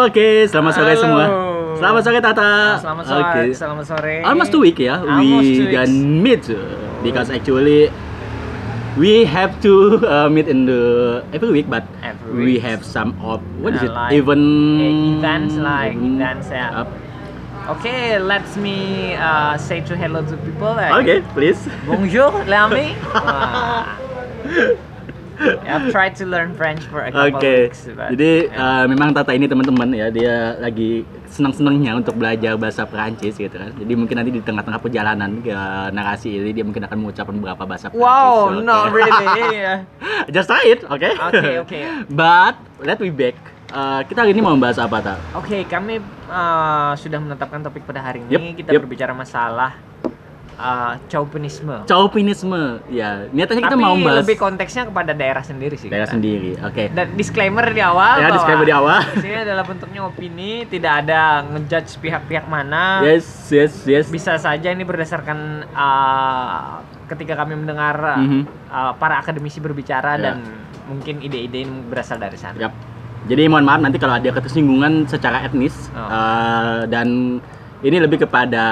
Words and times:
Oke, 0.00 0.48
selamat 0.48 0.72
sore 0.72 0.92
Halo. 0.92 1.02
semua. 1.02 1.24
Selamat 1.76 2.00
sore 2.04 2.18
Tata. 2.20 2.50
Selamat 2.78 3.04
sore. 3.04 3.20
Oke. 3.20 3.42
Selamat 3.52 3.84
sore. 3.84 4.14
Almost 4.24 4.50
two 4.50 4.60
week 4.60 4.78
ya. 4.78 4.96
Almost 5.00 5.44
we 5.44 5.66
can 5.68 5.90
weeks. 5.90 6.24
meet 6.24 6.44
because 7.02 7.28
actually 7.28 7.88
we 8.96 9.24
have 9.24 9.52
to 9.60 10.00
uh, 10.02 10.28
meet 10.28 10.48
in 10.48 10.64
the 10.64 10.80
every 11.32 11.50
week, 11.50 11.68
but 11.68 11.84
Every 12.00 12.32
we 12.32 12.44
week. 12.56 12.64
have 12.64 12.80
some 12.82 13.12
of 13.20 13.40
what 13.60 13.76
is 13.76 13.82
Uh, 13.82 13.86
it? 13.86 13.92
like, 13.92 14.12
Even 14.12 14.40
eh, 14.80 15.18
events 15.20 15.54
like 15.56 15.94
even- 15.96 16.16
events, 16.16 16.48
yeah. 16.48 16.80
up. 16.84 16.88
Okay, 17.78 18.18
let 18.18 18.42
me 18.58 19.14
uh, 19.14 19.54
say 19.54 19.78
to 19.84 19.94
hello 19.94 20.26
to 20.26 20.34
people. 20.42 20.74
Like, 20.74 20.90
Okay, 21.04 21.22
please. 21.32 21.60
Bonjour, 21.86 22.32
Lami. 22.48 22.96
I've 25.70 25.88
tried 25.88 26.14
to 26.20 26.24
learn 26.28 26.52
French 26.52 26.84
for 26.88 27.00
a 27.04 27.10
couple 27.12 27.40
Oke, 27.40 27.72
weeks. 27.72 27.88
but- 27.88 28.12
jadi 28.12 28.52
yeah. 28.52 28.60
uh, 28.60 28.84
memang 28.86 29.16
Tata 29.16 29.32
ini 29.32 29.48
teman-teman 29.48 29.88
ya 29.96 30.06
dia 30.12 30.60
lagi 30.60 31.02
senang-senangnya 31.30 31.96
untuk 31.96 32.18
belajar 32.18 32.58
bahasa 32.60 32.84
Perancis 32.84 33.38
gitu 33.38 33.54
kan. 33.54 33.72
Jadi 33.72 33.92
mungkin 33.96 34.18
nanti 34.20 34.30
di 34.34 34.42
tengah-tengah 34.42 34.80
perjalanan 34.82 35.40
ke 35.40 35.54
narasi 35.94 36.36
ini 36.36 36.50
dia 36.52 36.64
mungkin 36.66 36.84
akan 36.84 36.96
mengucapkan 37.00 37.34
beberapa 37.38 37.62
bahasa 37.64 37.88
Perancis. 37.88 38.04
wow, 38.04 38.50
oke? 38.50 38.64
not 38.66 38.92
really. 38.92 39.26
yeah. 39.62 39.86
Just 40.28 40.50
try 40.50 40.62
it, 40.66 40.84
oke? 40.84 41.10
Oke, 41.30 41.48
oke. 41.64 41.80
But 42.20 42.60
let 42.82 42.98
me 43.00 43.08
back. 43.08 43.38
Uh, 43.70 44.02
kita 44.02 44.26
hari 44.26 44.34
ini 44.34 44.42
mau 44.42 44.50
membahas 44.58 44.82
apa 44.82 44.98
tak? 44.98 45.18
Oke, 45.38 45.62
kami 45.70 46.02
uh, 46.26 46.92
sudah 46.98 47.22
menetapkan 47.22 47.62
topik 47.62 47.86
pada 47.86 48.02
hari 48.02 48.18
ini. 48.26 48.52
Yep, 48.52 48.66
kita 48.66 48.70
yep. 48.74 48.80
berbicara 48.82 49.14
masalah 49.14 49.78
uh, 50.60 50.94
chauvinisme. 51.08 51.88
Chauvinisme, 51.88 52.84
ya. 52.86 53.24
Niatnya 53.26 53.56
kita 53.58 53.72
Tapi 53.72 53.80
mau 53.80 53.96
membahas 53.96 54.22
lebih 54.22 54.36
konteksnya 54.36 54.84
kepada 54.84 55.10
daerah 55.10 55.40
sendiri 55.40 55.74
sih. 55.74 55.88
daerah 55.88 56.04
kita. 56.04 56.14
sendiri, 56.14 56.50
oke. 56.60 56.84
Dan 56.92 57.06
disclaimer 57.16 57.64
di 57.66 57.80
awal. 57.80 58.20
Ya, 58.20 58.28
disclaimer 58.30 58.62
di 58.62 58.74
awal. 58.74 59.00
di 59.10 59.18
Sini 59.18 59.36
adalah 59.40 59.64
bentuknya 59.64 60.00
opini, 60.04 60.68
tidak 60.68 60.92
ada 61.00 61.20
ngejudge 61.42 61.96
pihak-pihak 61.98 62.44
mana. 62.44 63.00
Yes, 63.02 63.24
yes, 63.48 63.72
yes. 63.84 64.06
Bisa 64.06 64.36
saja 64.36 64.68
ini 64.68 64.84
berdasarkan 64.84 65.64
uh, 65.72 66.78
ketika 67.08 67.34
kami 67.34 67.56
mendengar 67.56 67.96
uh, 67.98 68.20
Mhm. 68.20 68.42
uh, 68.68 68.92
para 68.94 69.16
akademisi 69.16 69.58
berbicara 69.58 70.14
Ya. 70.14 70.22
dan 70.30 70.36
mungkin 70.86 71.18
ide-ide 71.18 71.64
ini 71.64 71.74
berasal 71.86 72.18
dari 72.18 72.36
sana. 72.36 72.60
Yap. 72.60 72.74
Jadi 73.20 73.46
mohon 73.46 73.62
maaf 73.62 73.78
nanti 73.78 73.96
kalau 73.96 74.16
ada 74.16 74.26
ketersinggungan 74.26 75.04
secara 75.04 75.44
etnis 75.44 75.92
Oh. 75.92 76.00
eh, 76.02 76.88
dan 76.88 77.38
ini 77.80 77.96
lebih 77.96 78.28
kepada 78.28 78.64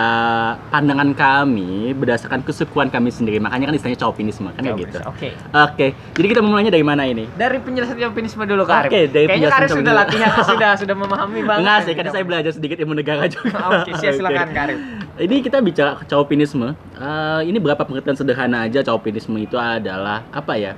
pandangan 0.68 1.16
kami 1.16 1.96
berdasarkan 1.96 2.44
kesukuan 2.44 2.92
kami 2.92 3.08
sendiri. 3.08 3.40
Makanya 3.40 3.72
kan 3.72 3.74
istilahnya 3.80 4.00
chauvinisme 4.04 4.52
kan 4.52 4.60
kayak 4.60 4.84
gitu. 4.84 4.98
Oke. 5.08 5.28
Oke. 5.56 5.86
Jadi 6.12 6.26
kita 6.28 6.40
memulainya 6.44 6.68
dari 6.68 6.84
mana 6.84 7.08
ini? 7.08 7.24
Dari 7.40 7.56
penjelasan 7.56 7.96
chauvinisme 7.96 8.44
dulu 8.44 8.68
Karim. 8.68 8.92
Oke, 8.92 9.00
dari 9.08 9.24
Kayaknya 9.24 9.48
penjelasan 9.48 9.60
Karim 9.64 9.76
sudah 9.80 9.94
latihan, 9.96 10.30
sudah 10.44 10.70
sudah 10.76 10.96
memahami 10.96 11.40
banget. 11.40 11.60
Enggak 11.64 11.78
sih, 11.88 11.92
karena 11.96 12.10
saya 12.12 12.24
belajar 12.28 12.52
sedikit 12.52 12.76
ilmu 12.84 12.94
negara 13.00 13.24
juga. 13.32 13.56
Oke, 13.80 13.90
siap, 13.96 14.12
silakan, 14.12 14.48
Oke. 14.52 14.56
Karim. 14.56 14.78
Ini 15.18 15.36
kita 15.40 15.58
bicara 15.64 15.90
chauvinisme. 16.04 16.76
Eh, 17.00 17.40
ini 17.48 17.56
berapa 17.56 17.80
pengertian 17.80 18.14
sederhana 18.14 18.68
aja 18.68 18.84
chauvinisme 18.84 19.40
itu 19.40 19.56
adalah 19.56 20.20
apa 20.36 20.52
ya? 20.60 20.76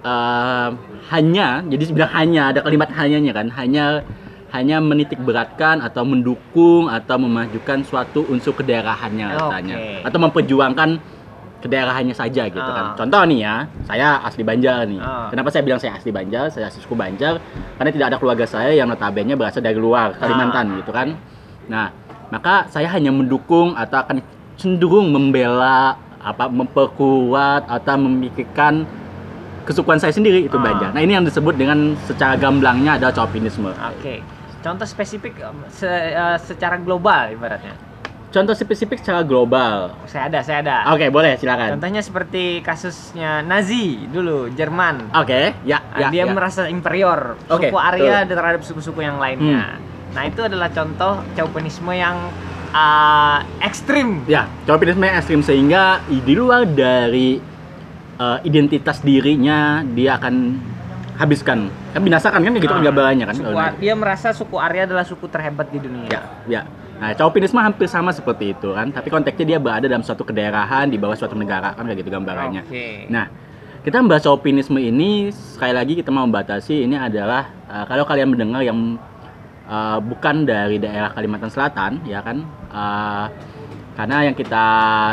Eh, 0.00 0.68
hanya, 1.12 1.60
jadi 1.68 1.82
sebenarnya 1.84 2.12
hanya 2.16 2.42
ada 2.56 2.60
kalimat 2.64 2.88
hanyanya 2.96 3.36
kan, 3.36 3.52
hanya 3.52 4.00
hanya 4.48 4.80
menitik 4.80 5.20
beratkan 5.20 5.84
atau 5.84 6.08
mendukung 6.08 6.88
atau 6.88 7.20
memajukan 7.20 7.84
suatu 7.84 8.24
unsur 8.32 8.56
kedaerahannya 8.56 9.26
katanya 9.36 9.76
atau 10.08 10.18
memperjuangkan 10.24 10.88
kedaerahannya 11.58 12.14
saja 12.14 12.46
gitu 12.46 12.70
kan. 12.70 12.84
Ah. 12.84 12.96
Contoh 12.96 13.22
nih 13.26 13.42
ya, 13.42 13.66
saya 13.82 14.22
asli 14.22 14.46
Banjar 14.46 14.86
nih. 14.86 15.02
Ah. 15.02 15.26
Kenapa 15.28 15.50
saya 15.50 15.66
bilang 15.66 15.82
saya 15.82 15.98
asli 15.98 16.14
Banjar? 16.14 16.54
Saya 16.54 16.70
asli 16.70 16.80
suku 16.80 16.94
Banjar 16.94 17.42
karena 17.76 17.90
tidak 17.90 18.06
ada 18.14 18.16
keluarga 18.22 18.46
saya 18.46 18.70
yang 18.70 18.86
notabene 18.86 19.34
berasal 19.34 19.60
dari 19.60 19.74
luar 19.74 20.14
Kalimantan 20.16 20.78
gitu 20.78 20.94
kan. 20.94 21.18
Nah, 21.66 21.90
maka 22.30 22.70
saya 22.70 22.86
hanya 22.94 23.10
mendukung 23.10 23.74
atau 23.74 24.00
akan 24.06 24.22
cenderung 24.54 25.10
membela 25.10 25.98
apa 26.18 26.50
memperkuat 26.50 27.70
atau 27.70 27.94
memikirkan 28.06 28.86
kesukuan 29.66 30.00
saya 30.00 30.14
sendiri 30.14 30.46
itu 30.46 30.56
Ah. 30.56 30.62
Banjar. 30.62 30.90
Nah, 30.94 31.02
ini 31.02 31.18
yang 31.18 31.26
disebut 31.26 31.58
dengan 31.58 31.98
secara 32.06 32.38
gamblangnya 32.38 33.02
adalah 33.02 33.12
chauvinisme. 33.12 33.68
Oke. 33.74 34.22
Contoh 34.58 34.84
spesifik 34.84 35.38
um, 35.42 35.62
se- 35.70 35.86
uh, 36.12 36.34
secara 36.38 36.76
global 36.76 37.30
ibaratnya. 37.30 37.74
Contoh 38.28 38.52
spesifik 38.52 39.00
secara 39.00 39.24
global. 39.24 39.96
Saya 40.04 40.28
ada, 40.28 40.44
saya 40.44 40.60
ada. 40.60 40.76
Oke, 40.92 41.08
boleh 41.08 41.40
silakan. 41.40 41.80
Contohnya 41.80 42.04
seperti 42.04 42.60
kasusnya 42.60 43.40
Nazi 43.40 44.04
dulu, 44.04 44.52
Jerman. 44.52 45.16
Oke, 45.16 45.56
ya, 45.64 45.80
Ah, 45.88 46.04
ya, 46.04 46.08
dia 46.12 46.28
ya. 46.28 46.34
merasa 46.36 46.68
inferior 46.68 47.40
Oke, 47.48 47.72
suku 47.72 47.78
Arya 47.80 48.28
betul. 48.28 48.36
terhadap 48.36 48.60
suku-suku 48.60 49.00
yang 49.00 49.16
lainnya. 49.16 49.80
Nah, 50.12 50.22
itu 50.28 50.44
adalah 50.44 50.68
contoh 50.68 51.24
chauvinisme 51.32 51.88
yang 51.88 52.28
uh, 52.76 53.40
ekstrim. 53.64 54.28
Ya, 54.28 54.44
chauvinisme 54.68 55.08
yang 55.08 55.16
ekstrim 55.16 55.40
sehingga 55.40 56.04
di 56.04 56.34
luar 56.36 56.68
dari 56.68 57.40
uh, 58.20 58.44
identitas 58.44 59.00
dirinya 59.00 59.80
dia 59.88 60.20
akan 60.20 60.34
habiskan, 61.18 61.68
kan 61.92 62.00
binasakan 62.00 62.40
kan 62.40 62.50
kayak 62.54 62.62
gitu 62.62 62.74
kan 62.74 62.82
Ah, 62.82 62.86
gambarannya 62.88 63.24
kan. 63.26 63.34
suku 63.34 63.58
dia 63.82 63.94
merasa 63.98 64.28
suku 64.30 64.56
Arya 64.56 64.86
adalah 64.86 65.02
suku 65.02 65.26
terhebat 65.26 65.66
di 65.74 65.82
dunia. 65.82 66.06
Ya, 66.06 66.22
ya. 66.46 66.62
Nah, 66.98 67.14
chauvinisme 67.14 67.58
hampir 67.62 67.86
sama 67.86 68.10
seperti 68.10 68.54
itu 68.58 68.74
kan, 68.74 68.90
tapi 68.90 69.10
konteksnya 69.10 69.54
dia 69.54 69.58
berada 69.62 69.86
dalam 69.86 70.02
suatu 70.02 70.26
kedaerahan 70.26 70.90
di 70.90 70.98
bawah 70.98 71.14
suatu 71.14 71.34
negara 71.38 71.74
kan 71.74 71.86
kayak 71.86 71.98
gitu 72.02 72.10
gambarannya. 72.10 72.62
Oke. 72.66 73.06
Nah, 73.06 73.30
kita 73.86 74.02
membahas 74.02 74.26
chauvinisme 74.26 74.78
ini 74.82 75.30
sekali 75.30 75.74
lagi 75.74 75.92
kita 75.94 76.10
mau 76.10 76.26
membatasi 76.26 76.86
ini 76.86 76.98
adalah 76.98 77.46
uh, 77.70 77.84
kalau 77.86 78.02
kalian 78.02 78.34
mendengar 78.34 78.66
yang 78.66 78.98
uh, 79.70 79.98
bukan 80.02 80.42
dari 80.42 80.82
daerah 80.82 81.14
Kalimantan 81.14 81.50
Selatan 81.54 82.02
ya 82.02 82.18
kan 82.18 82.42
uh, 82.74 83.30
karena 83.98 84.22
yang 84.22 84.36
kita 84.38 84.64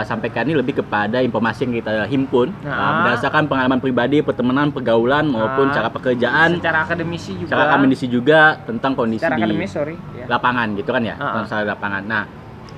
sampaikan 0.05 0.45
ini 0.45 0.53
lebih 0.53 0.77
kepada 0.77 1.17
informasi 1.17 1.65
yang 1.65 1.73
kita 1.75 2.05
himpun 2.05 2.53
uh, 2.61 2.69
Nah. 2.69 3.01
berdasarkan 3.01 3.49
pengalaman 3.49 3.81
pribadi, 3.81 4.21
pertemanan, 4.21 4.69
pergaulan 4.69 5.25
maupun 5.25 5.67
Nah, 5.67 5.73
cara 5.73 5.89
pekerjaan, 5.89 6.61
secara 6.61 6.85
akademisi 6.85 7.33
juga. 7.33 7.49
cara 7.49 7.61
akademisi 7.67 8.05
juga 8.05 8.39
tentang 8.61 8.93
kondisi 8.93 9.25
secara 9.25 9.35
di 9.35 9.41
akademis, 9.41 9.71
sorry. 9.73 9.97
Ya. 10.13 10.29
lapangan 10.29 10.67
gitu 10.77 10.89
kan 10.93 11.01
ya, 11.01 11.17
Ah, 11.17 11.25
ah. 11.25 11.33
masalah 11.41 11.65
lapangan. 11.65 12.03
Nah, 12.05 12.23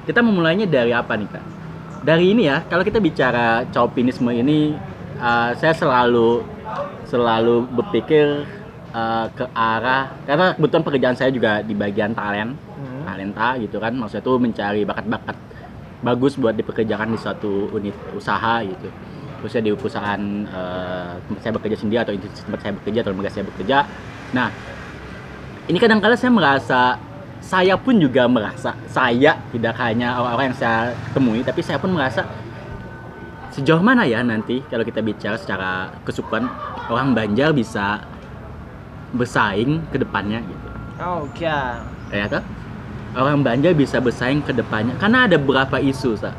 kita 0.07 0.23
memulainya 0.23 0.63
dari 0.63 0.95
apa 0.95 1.11
nih 1.13 1.27
kak? 1.27 1.43
Dari 2.01 2.25
ini 2.31 2.47
ya, 2.47 2.63
kalau 2.63 2.87
kita 2.87 3.03
bicara 3.03 3.67
chauvinisme 3.67 4.31
ini, 4.31 4.79
uh, 5.19 5.51
saya 5.53 5.75
selalu 5.75 6.39
selalu 7.03 7.67
berpikir 7.69 8.47
uh, 8.91 9.27
ke 9.29 9.43
arah 9.51 10.15
karena 10.23 10.51
kebetulan 10.53 10.83
pekerjaan 10.83 11.15
saya 11.15 11.31
juga 11.31 11.59
di 11.59 11.75
bagian 11.75 12.11
talent, 12.11 12.55
Hmm. 12.77 13.03
talenta 13.03 13.57
gitu 13.57 13.75
kan, 13.77 13.91
maksudnya 13.91 14.23
itu 14.23 14.33
mencari 14.37 14.81
bakat-bakat 14.83 15.35
bagus 16.01 16.37
buat 16.37 16.53
dipekerjakan 16.53 17.13
di 17.13 17.19
suatu 17.19 17.71
unit 17.73 17.95
usaha 18.13 18.61
gitu. 18.63 18.89
Khususnya 19.41 19.69
di 19.69 19.71
perusahaan 19.77 20.21
uh, 20.49 21.13
tempat 21.29 21.41
saya 21.45 21.53
bekerja 21.53 21.77
sendiri 21.77 21.99
atau 22.01 22.13
institusi 22.13 22.41
tempat 22.45 22.59
saya 22.65 22.73
bekerja 22.73 22.99
atau 23.05 23.11
lembaga 23.13 23.31
saya 23.33 23.45
bekerja. 23.45 23.77
Nah, 24.33 24.49
ini 25.69 25.77
kadang-kala 25.77 26.15
saya 26.17 26.33
merasa 26.33 26.81
saya 27.43 27.77
pun 27.77 27.95
juga 28.01 28.25
merasa 28.25 28.73
saya 28.89 29.37
tidak 29.53 29.77
hanya 29.79 30.17
orang-orang 30.19 30.51
yang 30.51 30.59
saya 30.59 30.79
temui 31.13 31.45
tapi 31.45 31.61
saya 31.61 31.77
pun 31.77 31.93
merasa 31.93 32.25
sejauh 33.53 33.79
mana 33.79 34.03
ya 34.03 34.19
nanti 34.25 34.59
kalau 34.67 34.83
kita 34.83 34.99
bicara 34.99 35.37
secara 35.39 35.95
kesukuan 36.03 36.49
orang 36.89 37.13
Banjar 37.13 37.53
bisa 37.55 38.03
bersaing 39.15 39.79
ke 39.93 40.01
depannya 40.01 40.43
gitu 40.43 40.67
Oke. 40.97 41.45
ya 42.11 42.25
toh? 42.25 42.43
Orang 43.15 43.45
Banjar 43.45 43.71
bisa 43.71 44.01
bersaing 44.01 44.41
ke 44.41 44.51
depannya. 44.51 44.97
Karena 44.97 45.29
ada 45.29 45.37
beberapa 45.37 45.77
isu 45.77 46.17
Sa. 46.17 46.33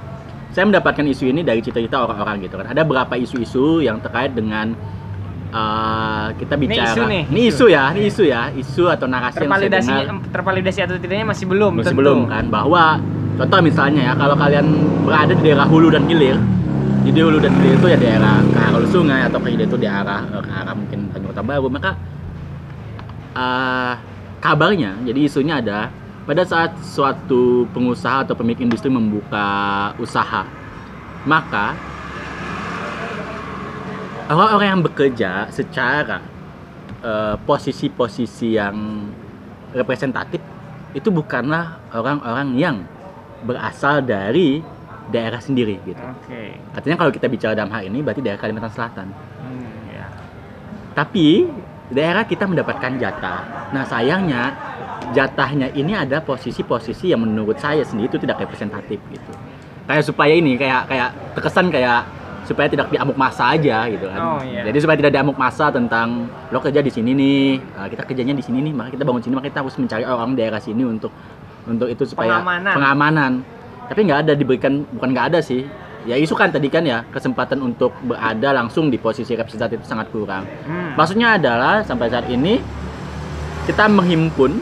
saya 0.48 0.64
mendapatkan 0.64 1.04
isu 1.06 1.30
ini 1.30 1.40
dari 1.40 1.62
cerita-cerita 1.62 2.02
orang-orang 2.02 2.42
gitu 2.42 2.58
kan. 2.58 2.66
Ada 2.66 2.82
beberapa 2.82 3.14
isu-isu 3.14 3.78
yang 3.78 4.02
terkait 4.02 4.34
dengan 4.34 4.74
uh, 5.54 6.34
kita 6.34 6.56
Ini 6.56 6.62
bicara 6.66 6.88
isu 6.90 7.02
nih, 7.06 7.22
ini 7.30 7.42
isu. 7.46 7.64
ya 7.70 7.84
ini 7.94 8.02
isu 8.10 8.22
ya. 8.26 8.42
Isu 8.50 8.84
atau 8.90 9.06
narasi 9.06 9.38
yang 9.38 9.54
saya 9.54 9.70
Tervalidasi 9.70 9.90
dengar. 9.92 10.16
tervalidasi 10.34 10.78
atau 10.82 10.96
tidaknya 10.98 11.26
masih 11.30 11.46
belum 11.46 11.72
masih 11.78 11.94
tentu. 11.94 12.00
belum 12.02 12.18
kan. 12.26 12.44
Bahwa 12.50 12.98
contoh 13.38 13.60
misalnya 13.62 14.02
ya 14.02 14.12
kalau 14.18 14.34
kalian 14.34 14.66
berada 15.06 15.30
di 15.30 15.42
daerah 15.46 15.66
hulu 15.70 15.94
dan 15.94 16.02
hilir 16.10 16.34
jadi 17.06 17.22
hulu 17.22 17.38
dan 17.38 17.54
hilir 17.54 17.78
itu 17.78 17.86
ya 17.86 17.96
daerah 17.96 18.42
ke 18.42 18.58
arah 18.58 18.82
sungai 18.90 19.20
atau 19.24 19.38
ke 19.38 19.48
hilir 19.54 19.64
itu 19.70 19.78
di 19.78 19.86
arah 19.86 20.26
eh, 20.26 20.42
ke 20.42 20.50
arah 20.50 20.74
mungkin 20.74 20.98
Tanjung 21.14 21.30
Kota 21.30 21.42
Baru 21.46 21.70
maka 21.70 21.94
eh, 23.32 23.92
kabarnya 24.42 24.98
jadi 25.06 25.20
isunya 25.22 25.54
ada 25.62 25.86
pada 26.28 26.44
saat 26.44 26.76
suatu 26.84 27.64
pengusaha 27.72 28.28
atau 28.28 28.36
pemilik 28.36 28.68
industri 28.68 28.92
membuka 28.92 29.48
usaha 29.96 30.44
maka 31.24 31.72
orang-orang 34.28 34.76
yang 34.76 34.84
bekerja 34.84 35.30
secara 35.48 36.20
eh, 37.00 37.34
posisi-posisi 37.48 38.60
yang 38.60 39.08
representatif 39.72 40.44
itu 40.92 41.08
bukanlah 41.08 41.80
orang-orang 41.96 42.48
yang 42.60 42.76
berasal 43.44 44.04
dari 44.04 44.60
daerah 45.08 45.40
sendiri 45.40 45.80
gitu. 45.88 46.00
Oke. 46.00 46.60
Artinya 46.76 46.96
kalau 47.00 47.12
kita 47.12 47.26
bicara 47.32 47.56
dalam 47.56 47.72
hal 47.72 47.88
ini 47.88 48.04
berarti 48.04 48.20
daerah 48.20 48.40
Kalimantan 48.40 48.72
Selatan. 48.72 49.08
Hmm, 49.12 49.68
ya. 49.88 50.06
Tapi 50.92 51.48
daerah 51.88 52.28
kita 52.28 52.44
mendapatkan 52.44 53.00
jatah. 53.00 53.72
Nah 53.72 53.84
sayangnya 53.88 54.52
jatahnya 55.10 55.72
ini 55.72 55.92
ada 55.92 56.20
posisi-posisi 56.20 57.08
yang 57.08 57.20
menurut 57.20 57.56
saya 57.56 57.80
sendiri 57.80 58.08
itu 58.08 58.18
tidak 58.18 58.38
representatif 58.38 59.00
gitu 59.04 59.30
kayak 59.84 60.02
supaya 60.02 60.32
ini 60.32 60.54
kayak 60.54 60.84
kayak 60.84 61.08
terkesan 61.32 61.68
kayak 61.68 62.04
supaya 62.44 62.64
tidak 62.64 62.88
diamuk 62.88 63.12
masa 63.14 63.52
aja 63.52 63.84
gitu 63.86 64.04
kan 64.04 64.20
Oh, 64.20 64.40
iya. 64.40 64.64
jadi 64.64 64.78
supaya 64.80 64.96
tidak 64.96 65.12
diamuk 65.12 65.36
masa 65.36 65.68
tentang 65.68 66.24
lo 66.48 66.58
kerja 66.58 66.80
di 66.80 66.88
sini 66.88 67.12
nih 67.12 67.40
uh, 67.74 67.84
kita 67.86 68.02
kerjanya 68.04 68.32
di 68.32 68.40
sini 68.40 68.60
nih 68.62 68.72
maka 68.72 68.88
kita 68.90 69.04
bangun 69.04 69.20
sini 69.20 69.34
maka 69.36 69.46
kita 69.46 69.60
harus 69.60 69.76
mencari 69.76 70.02
orang 70.02 70.32
daerah 70.32 70.56
sini 70.56 70.80
untuk 70.80 71.12
untuk 71.64 71.84
itu 71.86 72.04
supaya 72.04 72.40
Pengamanan. 72.40 72.72
pengamanan. 72.72 73.32
tapi 73.84 74.00
nggak 74.02 74.18
ada 74.22 74.32
diberikan 74.32 74.72
bukan 74.90 75.08
nggak 75.10 75.26
ada 75.28 75.40
sih 75.40 75.64
ya 76.04 76.16
isu 76.16 76.32
kan 76.32 76.48
tadi 76.48 76.68
kan 76.68 76.80
ya 76.82 77.04
kesempatan 77.06 77.60
untuk 77.60 77.92
berada 78.00 78.48
langsung 78.54 78.88
di 78.88 78.96
posisi 78.96 79.32
representatif 79.32 79.80
itu 79.80 79.88
sangat 79.88 80.08
kurang 80.08 80.44
Hmm. 80.64 80.96
Maksudnya 80.96 81.36
adalah 81.36 81.80
sampai 81.82 82.08
saat 82.08 82.28
ini 82.28 82.60
kita 83.64 83.84
menghimpun 83.86 84.56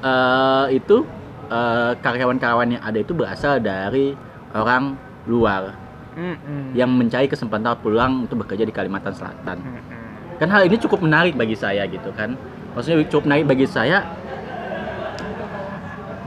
eh, 0.00 0.66
itu 0.76 1.04
eh, 1.48 1.92
karyawan-karyawan 2.00 2.68
yang 2.78 2.82
ada 2.82 2.98
itu 3.00 3.12
berasal 3.12 3.60
dari 3.60 4.16
orang 4.56 4.96
luar 5.28 5.90
Hmm, 6.10 6.34
hmm. 6.34 6.74
yang 6.74 6.90
mencari 6.90 7.30
kesempatan 7.30 7.70
peluang 7.78 8.26
untuk 8.26 8.42
bekerja 8.42 8.66
di 8.66 8.74
Kalimantan 8.74 9.14
Selatan. 9.14 9.62
Hmm, 9.62 9.78
hmm. 9.78 10.36
Kan 10.42 10.48
hal 10.50 10.66
ini 10.66 10.74
cukup 10.74 11.06
menarik 11.06 11.38
bagi 11.38 11.54
saya 11.54 11.86
gitu 11.86 12.10
kan. 12.18 12.34
Maksudnya 12.74 13.06
cukup 13.06 13.30
menarik 13.30 13.46
bagi 13.46 13.66
saya 13.70 14.02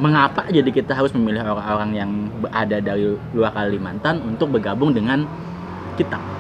mengapa 0.02 0.50
jadi 0.50 0.66
kita 0.74 0.98
harus 0.98 1.14
memilih 1.14 1.46
orang-orang 1.46 1.92
yang 1.94 2.12
berada 2.42 2.82
dari 2.82 3.14
luar 3.36 3.54
Kalimantan 3.54 4.24
untuk 4.26 4.56
bergabung 4.56 4.90
dengan 4.96 5.28
kita 6.00 6.33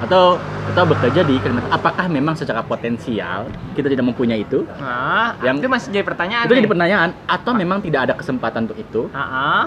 atau 0.00 0.40
atau 0.72 0.84
bekerja 0.86 1.20
di 1.26 1.36
Kalimantan 1.42 1.72
apakah 1.74 2.06
memang 2.08 2.34
secara 2.38 2.64
potensial 2.64 3.50
kita 3.76 3.92
tidak 3.92 4.06
mempunyai 4.06 4.46
itu? 4.46 4.64
Nah, 4.80 5.36
Yang- 5.44 5.60
itu 5.60 5.68
masih 5.68 5.88
jadi 5.92 6.04
pertanyaan 6.06 6.44
itu 6.46 6.54
nih. 6.56 6.60
jadi 6.64 6.70
pertanyaan 6.70 7.10
atau 7.26 7.52
memang 7.52 7.78
tidak 7.84 8.00
ada 8.08 8.14
kesempatan 8.16 8.70
untuk 8.70 8.78
itu? 8.78 9.02
Ah, 9.12 9.20
ah. 9.20 9.64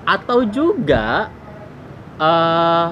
atau 0.00 0.42
juga 0.48 1.28
eh, 2.20 2.86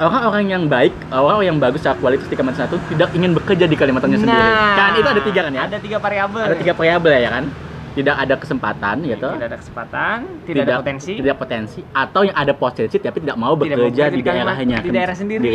orang-orang 0.00 0.46
yang 0.48 0.64
baik 0.68 0.92
orang-orang 1.12 1.46
yang 1.52 1.58
bagus 1.60 1.84
secara 1.84 1.96
kualitas 2.00 2.26
di 2.28 2.36
Kalimantan 2.36 2.68
Selatan 2.68 2.80
tidak 2.88 3.08
ingin 3.12 3.30
bekerja 3.36 3.64
di 3.68 3.76
Kalimantannya 3.76 4.18
sendiri. 4.20 4.40
Nah, 4.50 4.76
kan? 4.76 4.90
Itu 4.96 5.08
ada 5.08 5.22
tiga 5.24 5.40
kan 5.46 5.52
ya? 5.52 5.62
Ada 5.68 5.78
tiga 5.80 5.98
variabel. 6.00 6.42
ada 6.42 6.56
tiga 6.56 6.72
variabel 6.74 7.12
ya 7.16 7.30
kan 7.30 7.44
tidak 7.90 8.16
ada 8.22 8.34
kesempatan 8.38 8.94
gitu 9.02 9.28
Tidak 9.34 9.48
ada 9.50 9.58
kesempatan, 9.58 10.16
tidak, 10.46 10.62
ada 10.62 10.74
potensi, 10.78 11.12
tidak 11.18 11.36
potensi 11.42 11.80
atau 11.90 12.20
yang 12.22 12.36
ada 12.38 12.52
potensi 12.54 12.96
tapi 13.02 13.18
tidak 13.18 13.36
mau 13.38 13.58
tidak 13.58 13.76
mau 13.76 13.90
bekerja 13.90 14.04
di 14.14 14.20
daerahnya 14.22 14.76
di 14.78 14.90
daerah 14.94 15.16
sendiri. 15.16 15.48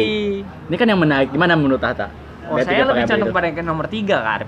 ini 0.44 0.76
kan 0.76 0.88
yang 0.88 1.00
menarik 1.00 1.32
gimana 1.32 1.56
menurut 1.56 1.80
Tata 1.80 2.26
Oh, 2.46 2.62
saya 2.62 2.86
lebih 2.86 3.10
condong 3.10 3.34
pada 3.34 3.50
yang 3.50 3.66
nomor 3.66 3.90
tiga 3.90 4.22
kan. 4.22 4.46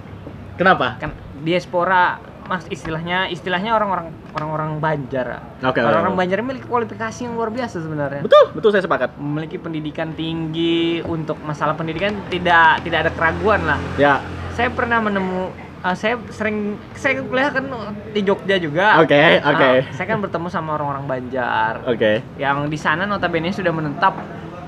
kenapa 0.53 1.01
Kan 1.01 1.17
diaspora 1.41 2.21
mas 2.47 2.63
istilahnya 2.71 3.27
istilahnya 3.27 3.75
orang-orang 3.75 4.07
orang-orang 4.31 4.79
Banjar. 4.79 5.43
Oke, 5.59 5.83
orang-orang. 5.83 6.15
Banjar 6.15 6.39
memiliki 6.39 6.67
kualifikasi 6.69 7.27
yang 7.27 7.35
luar 7.35 7.51
biasa 7.51 7.83
sebenarnya. 7.83 8.23
betul 8.23 8.55
betul 8.55 8.69
saya 8.71 8.87
sepakat 8.87 9.19
Memiliki 9.19 9.59
pendidikan 9.59 10.15
tinggi 10.15 11.03
untuk 11.03 11.35
masalah 11.43 11.75
pendidikan 11.75 12.15
tidak 12.31 12.85
tidak 12.87 12.99
ada 13.07 13.11
keraguan 13.11 13.67
lah. 13.67 13.79
ya 13.99 14.23
Saya 14.55 14.71
pernah 14.71 15.03
menemu 15.03 15.66
eh, 15.79 15.95
saya 15.95 16.15
sering 16.27 16.57
saya 16.93 17.19
kuliah 17.19 17.49
kan 17.49 17.65
di 18.09 18.21
Jogja 18.21 18.55
juga. 18.57 18.97
oke 18.97 19.21
oke 19.39 19.69
Ah, 19.75 19.85
saya 19.91 20.05
kan 20.05 20.19
bertemu 20.19 20.47
sama 20.47 20.73
orang-orang 20.73 21.05
Banjar 21.05 21.81
oke 21.83 22.11
yang 22.35 22.65
di 22.65 22.75
sana 22.75 23.03
notabene 23.03 23.49
sudah 23.49 23.69
menetap 23.69 24.13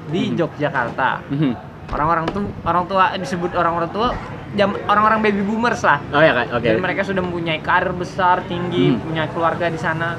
di 0.07 0.27
Mhm. 0.27 0.38
Yogyakarta. 0.38 1.09
Mhm. 1.27 1.51
Orang-orang 1.89 2.25
tuh 2.27 2.45
orang 2.63 2.85
tua 2.85 3.13
disebut 3.15 3.53
orang-orang 3.53 3.89
tua 3.89 4.13
jam 4.51 4.73
orang-orang 4.83 5.21
baby 5.21 5.41
boomers 5.41 5.81
lah. 5.81 5.97
oh 6.07 6.17
ya 6.17 6.33
oke 6.47 6.61
Dan 6.61 6.77
mereka 6.79 7.01
sudah 7.01 7.21
mempunyai 7.21 7.57
karir 7.59 7.94
besar, 7.94 8.41
tinggi, 8.45 8.89
Hmm. 8.89 9.00
punya 9.00 9.25
keluarga 9.27 9.69
di 9.69 9.77
sana. 9.77 10.17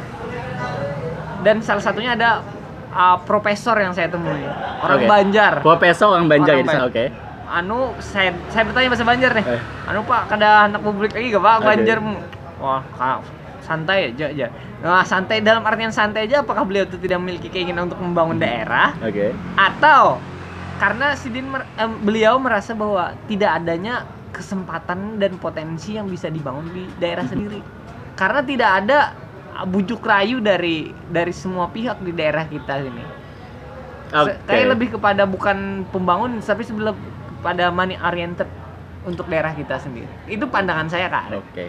Dan 1.41 1.59
salah 1.61 1.81
satunya 1.81 2.13
ada 2.13 2.43
uh, 2.91 3.17
profesor 3.21 3.73
yang 3.75 3.91
saya 3.91 4.07
temui, 4.07 4.45
orang 4.79 4.99
Oke. 4.99 5.07
Banjar. 5.09 5.53
profesor 5.61 6.13
orang 6.13 6.29
Banjar 6.29 6.53
Orang 6.53 6.61
ya 6.61 6.65
di 6.65 6.71
sana 6.71 6.87
oke 6.87 7.05
Anu, 7.51 7.99
saya 7.99 8.31
saya 8.49 8.63
bertanya 8.63 8.89
bahasa 8.95 9.03
Banjar 9.03 9.33
nih. 9.35 9.45
Eh. 9.59 9.61
Anu 9.91 10.07
Pak, 10.07 10.31
kada 10.31 10.71
anak 10.71 10.81
publik 10.81 11.11
lagi 11.11 11.35
gak 11.35 11.43
Pak. 11.43 11.57
Banjar? 11.67 11.99
Wah, 12.63 12.83
Kak, 12.95 13.27
santai 13.67 14.15
aja 14.15 14.31
aja. 14.31 14.47
Nah, 14.81 15.05
santai 15.05 15.45
dalam 15.45 15.61
artian 15.67 15.93
santai 15.93 16.25
aja 16.25 16.41
apakah 16.41 16.65
beliau 16.65 16.89
itu 16.89 16.97
tidak 16.97 17.21
memiliki 17.21 17.53
keinginan 17.53 17.93
untuk 17.93 18.01
membangun 18.01 18.41
daerah 18.41 18.97
oke 18.97 19.37
atau 19.61 20.17
karena 20.81 21.13
Sidin 21.13 21.53
mer- 21.53 21.69
em, 21.77 22.01
beliau 22.01 22.41
merasa 22.41 22.73
bahwa 22.73 23.13
tidak 23.29 23.61
adanya 23.61 24.09
kesempatan 24.33 25.21
dan 25.21 25.37
potensi 25.37 26.01
yang 26.01 26.09
bisa 26.09 26.33
dibangun 26.33 26.65
di 26.73 26.89
daerah 26.97 27.29
sendiri 27.33 27.61
karena 28.17 28.41
tidak 28.41 28.71
ada 28.81 28.99
bujuk 29.69 30.01
rayu 30.01 30.41
dari 30.41 30.97
dari 31.13 31.37
semua 31.37 31.69
pihak 31.69 32.01
di 32.01 32.17
daerah 32.17 32.49
kita 32.49 32.81
ini 32.81 33.05
Se- 34.33 34.41
kayak 34.49 34.67
lebih 34.73 34.97
kepada 34.97 35.29
bukan 35.29 35.85
pembangun 35.93 36.41
tapi 36.41 36.65
sebelum 36.65 36.97
pada 37.41 37.69
money 37.69 37.97
oriented 37.97 38.47
untuk 39.03 39.27
daerah 39.27 39.53
kita 39.53 39.77
sendiri 39.77 40.09
itu 40.27 40.45
pandangan 40.45 40.87
saya 40.87 41.09
kak 41.09 41.33
Oke. 41.35 41.67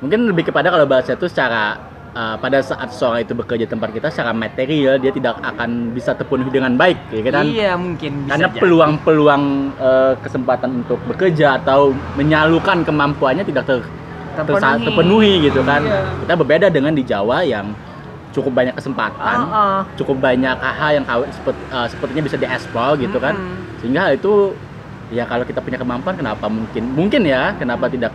Mungkin 0.00 0.32
lebih 0.32 0.48
kepada 0.48 0.72
kalau 0.72 0.88
bahasa 0.88 1.12
itu 1.12 1.28
secara 1.28 1.76
uh, 2.16 2.36
pada 2.40 2.64
saat 2.64 2.88
seorang 2.88 3.20
itu 3.20 3.36
bekerja 3.36 3.68
di 3.68 3.70
tempat 3.70 3.92
kita 3.92 4.08
secara 4.08 4.32
material 4.32 4.96
dia 4.96 5.12
tidak 5.12 5.36
akan 5.44 5.92
bisa 5.92 6.16
terpenuhi 6.16 6.48
dengan 6.48 6.72
baik, 6.74 6.96
ya 7.12 7.20
kan? 7.28 7.44
iya 7.44 7.72
mungkin 7.76 8.24
bisa 8.24 8.32
Karena 8.32 8.48
peluang-peluang 8.48 9.42
uh, 9.76 10.12
kesempatan 10.24 10.80
untuk 10.80 10.96
bekerja 11.04 11.60
atau 11.60 11.92
menyalurkan 12.16 12.80
kemampuannya 12.80 13.44
tidak 13.44 13.68
ter, 13.68 13.78
tersa- 14.40 14.80
terpenuhi 14.80 15.44
gitu 15.44 15.60
kan. 15.62 15.84
Iya. 15.84 16.00
Kita 16.24 16.32
berbeda 16.40 16.66
dengan 16.72 16.96
di 16.96 17.04
Jawa 17.04 17.44
yang 17.44 17.76
cukup 18.30 18.56
banyak 18.56 18.74
kesempatan, 18.78 19.36
Ah, 19.50 19.52
ah. 19.52 19.80
cukup 19.98 20.16
banyak 20.16 20.56
hal 20.56 20.90
yang 20.96 21.04
sepet- 21.28 21.66
uh, 21.68 21.84
sepertinya 21.90 22.24
bisa 22.24 22.38
dieksplor 22.38 22.96
gitu 22.96 23.20
kan. 23.20 23.34
Mm-mm. 23.34 23.84
Sehingga 23.84 24.00
hal 24.06 24.12
itu 24.16 24.54
ya 25.10 25.26
kalau 25.26 25.42
kita 25.42 25.58
punya 25.58 25.76
kemampuan 25.76 26.14
kenapa 26.14 26.46
mungkin 26.46 26.82
mungkin 26.88 27.22
ya 27.24 27.54
kenapa 27.54 27.86
tidak 27.86 28.14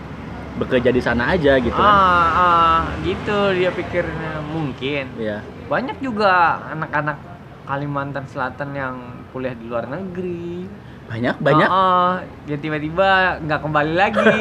bekerja 0.55 0.87
di 0.87 0.99
sana 0.99 1.35
aja 1.35 1.59
gitu 1.59 1.75
kan. 1.75 1.83
ah, 1.85 2.27
ah, 2.31 2.79
gitu 3.03 3.51
dia 3.51 3.69
pikirnya 3.69 4.39
mungkin 4.41 5.11
Iya. 5.15 5.43
banyak 5.67 5.99
juga 5.99 6.31
anak-anak 6.69 7.17
Kalimantan 7.65 8.23
Selatan 8.25 8.69
yang 8.71 8.95
kuliah 9.29 9.51
di 9.51 9.65
luar 9.65 9.85
negeri 9.85 10.63
Banyak 11.05 11.35
banyak. 11.37 11.67
Ah, 11.67 11.75
ah. 11.75 12.13
ya 12.45 12.55
tiba-tiba 12.55 13.37
nggak 13.39 13.59
kembali 13.59 13.93
lagi 13.93 14.23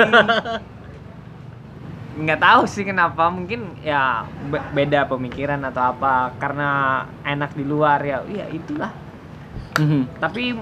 nggak 2.15 2.39
tahu 2.39 2.62
sih 2.65 2.87
kenapa 2.87 3.27
mungkin 3.27 3.75
ya 3.82 4.23
be- 4.46 4.63
beda 4.73 5.03
pemikiran 5.05 5.58
atau 5.67 5.91
apa 5.91 6.31
karena 6.39 6.69
enak 7.27 7.51
di 7.53 7.67
luar 7.67 7.99
ya 8.01 8.23
ya 8.25 8.46
itulah 8.49 8.94
Mhm. 9.75 10.23
tapi 10.23 10.55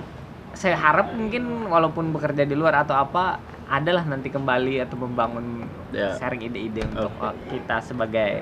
saya 0.62 0.78
harap 0.78 1.10
mungkin 1.10 1.66
walaupun 1.66 2.14
bekerja 2.14 2.46
di 2.46 2.54
luar 2.54 2.86
atau 2.86 2.94
apa 2.94 3.42
adalah 3.66 4.06
nanti 4.06 4.30
kembali 4.30 4.86
atau 4.86 4.94
membangun 4.94 5.66
Ya. 5.92 6.16
sharing 6.16 6.48
ide-ide 6.48 6.88
untuk 6.88 7.12
uh, 7.20 7.36
kita 7.52 7.84
sebagai 7.84 8.40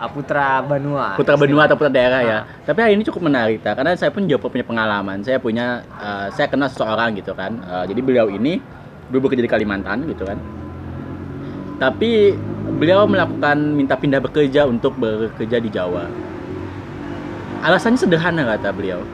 uh, 0.00 0.08
putra 0.08 0.64
benua 0.64 1.20
Putra 1.20 1.36
benua 1.36 1.68
atau 1.68 1.76
putra 1.76 1.92
daerah 1.92 2.24
ya. 2.24 2.38
Ah. 2.40 2.42
Tapi 2.64 2.80
hal 2.80 2.90
ini 2.96 3.04
cukup 3.04 3.28
menarik 3.28 3.60
ta, 3.60 3.76
karena 3.76 3.92
saya 3.92 4.08
pun 4.08 4.24
juga 4.24 4.48
punya 4.48 4.64
pengalaman. 4.64 5.20
Saya 5.20 5.36
punya 5.36 5.84
eh, 6.00 6.32
saya 6.32 6.48
kenal 6.48 6.72
seseorang 6.72 7.12
gitu 7.20 7.36
kan. 7.36 7.60
Eh, 7.60 7.92
jadi 7.92 8.00
beliau 8.00 8.32
ini 8.32 8.56
dulu 9.12 9.28
bekerja 9.28 9.44
di 9.44 9.52
Kalimantan 9.52 10.08
gitu 10.08 10.24
kan. 10.24 10.40
Tapi 11.76 12.32
beliau 12.80 13.04
melakukan 13.04 13.60
minta 13.76 14.00
pindah 14.00 14.24
bekerja 14.24 14.64
untuk 14.64 14.96
bekerja 14.96 15.60
di 15.60 15.68
Jawa. 15.68 16.08
Alasannya 17.68 18.00
sederhana 18.00 18.48
kata 18.48 18.72
beliau. 18.72 19.04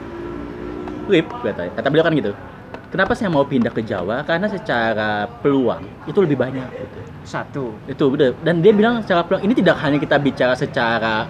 Rip 1.05 1.27
kata, 1.29 1.69
kata 1.73 1.87
beliau 1.91 2.05
kan 2.05 2.13
gitu. 2.17 2.31
Kenapa 2.89 3.11
saya 3.11 3.27
mau 3.27 3.43
pindah 3.43 3.73
ke 3.73 3.83
Jawa? 3.83 4.23
Karena 4.23 4.47
secara 4.47 5.27
peluang 5.43 5.83
itu 6.07 6.17
lebih 6.21 6.37
banyak 6.39 6.69
gitu. 6.71 6.99
satu 7.25 7.73
itu 7.89 8.05
bener 8.13 8.37
dan 8.45 8.61
dia 8.61 8.69
bilang 8.69 9.01
secara 9.01 9.25
peluang 9.25 9.49
ini 9.49 9.57
tidak 9.57 9.81
hanya 9.81 9.97
kita 9.97 10.21
bicara 10.21 10.53
secara 10.53 11.25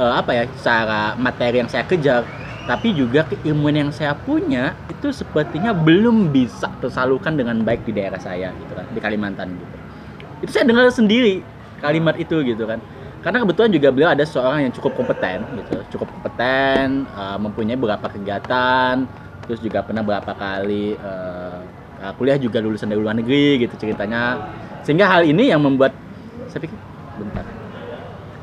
eh, 0.00 0.12
apa 0.16 0.30
ya 0.32 0.44
secara 0.56 1.12
materi 1.20 1.60
yang 1.60 1.68
saya 1.68 1.84
kejar 1.84 2.24
tapi 2.64 2.92
juga 2.92 3.24
keilmuan 3.28 3.76
yang 3.76 3.90
saya 3.92 4.16
punya 4.16 4.72
itu 4.88 5.12
sepertinya 5.12 5.72
belum 5.72 6.32
bisa 6.32 6.68
tersalurkan 6.80 7.36
dengan 7.36 7.64
baik 7.64 7.84
di 7.84 7.92
daerah 7.96 8.20
saya 8.20 8.52
gitu 8.52 8.72
kan 8.72 8.88
di 8.92 9.00
Kalimantan 9.00 9.52
gitu 9.52 9.76
itu 10.44 10.50
saya 10.52 10.64
dengar 10.64 10.88
sendiri 10.88 11.44
kalimat 11.80 12.16
itu 12.20 12.40
gitu 12.44 12.64
kan 12.68 12.80
karena 13.18 13.42
kebetulan 13.42 13.70
juga 13.74 13.88
beliau 13.90 14.10
ada 14.14 14.22
seorang 14.22 14.70
yang 14.70 14.72
cukup 14.74 14.94
kompeten 14.94 15.42
gitu. 15.58 15.76
Cukup 15.96 16.06
kompeten 16.18 17.04
eh, 17.06 17.38
mempunyai 17.38 17.78
beberapa 17.78 18.06
kegiatan 18.06 19.06
terus 19.48 19.64
juga 19.64 19.80
pernah 19.80 20.04
berapa 20.04 20.28
kali 20.36 20.94
eh, 20.94 22.12
kuliah 22.14 22.38
juga 22.38 22.62
lulusan 22.62 22.86
dari 22.86 23.00
luar 23.02 23.18
negeri 23.18 23.66
gitu 23.66 23.74
ceritanya. 23.74 24.52
Sehingga 24.86 25.10
hal 25.10 25.26
ini 25.26 25.50
yang 25.50 25.58
membuat 25.58 25.92
saya 26.46 26.62
pikir 26.62 26.78
bentar. 27.18 27.44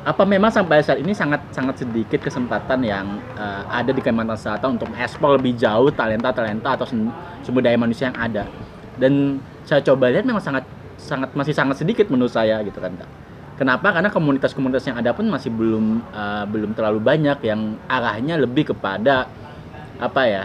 Apa 0.05 0.21
memang 0.21 0.53
sampai 0.53 0.85
saat 0.85 1.01
ini 1.01 1.17
sangat 1.17 1.41
sangat 1.49 1.81
sedikit 1.81 2.21
kesempatan 2.21 2.83
yang 2.83 3.17
eh, 3.39 3.63
ada 3.71 3.95
di 3.95 4.03
Kalimantan 4.03 4.37
Selatan 4.37 4.75
untuk 4.75 4.91
ekspor 4.93 5.39
lebih 5.39 5.55
jauh 5.55 5.87
talenta 5.89 6.35
talenta 6.35 6.75
atau 6.75 6.85
sumber 7.41 7.63
daya 7.63 7.79
manusia 7.79 8.11
yang 8.11 8.19
ada? 8.19 8.43
Dan 8.99 9.39
saya 9.63 9.79
coba 9.81 10.11
lihat 10.11 10.27
memang 10.27 10.43
sangat 10.43 10.67
sangat 10.99 11.31
masih 11.31 11.55
sangat 11.55 11.79
sedikit 11.79 12.11
menurut 12.11 12.31
saya 12.31 12.59
gitu 12.61 12.77
kan. 12.77 12.91
Kenapa? 13.55 13.87
Karena 13.95 14.11
komunitas-komunitas 14.11 14.83
yang 14.83 14.99
ada 14.99 15.15
pun 15.15 15.31
masih 15.31 15.47
belum 15.47 16.03
uh, 16.11 16.43
belum 16.43 16.75
terlalu 16.75 16.99
banyak 16.99 17.39
yang 17.47 17.79
arahnya 17.87 18.35
lebih 18.35 18.75
kepada 18.75 19.31
apa 19.95 20.21
ya? 20.27 20.43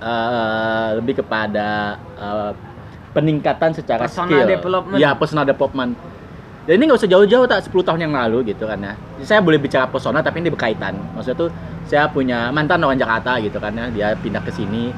uh, 0.00 0.88
lebih 1.00 1.24
kepada 1.24 1.96
uh, 2.18 2.52
peningkatan 3.16 3.72
secara 3.72 4.04
Personal 4.04 4.44
skill. 4.44 4.48
development. 4.48 4.98
Ya, 5.00 5.10
personal 5.16 5.44
development. 5.48 5.96
Dan 6.66 6.82
ini 6.82 6.90
nggak 6.90 6.98
usah 6.98 7.10
jauh-jauh 7.10 7.46
tak 7.46 7.62
10 7.70 7.86
tahun 7.86 8.00
yang 8.10 8.12
lalu 8.12 8.50
gitu 8.50 8.66
kan 8.66 8.76
ya. 8.82 8.92
Saya 9.22 9.38
boleh 9.38 9.56
bicara 9.62 9.86
personal 9.86 10.20
tapi 10.20 10.42
ini 10.42 10.50
berkaitan. 10.50 10.98
Maksudnya 11.14 11.38
tuh 11.38 11.50
saya 11.86 12.10
punya 12.10 12.50
mantan 12.50 12.82
orang 12.82 12.98
Jakarta 12.98 13.38
gitu 13.38 13.62
kan 13.62 13.70
ya, 13.70 13.86
dia 13.88 14.08
pindah 14.18 14.42
ke 14.42 14.50
sini. 14.50 14.90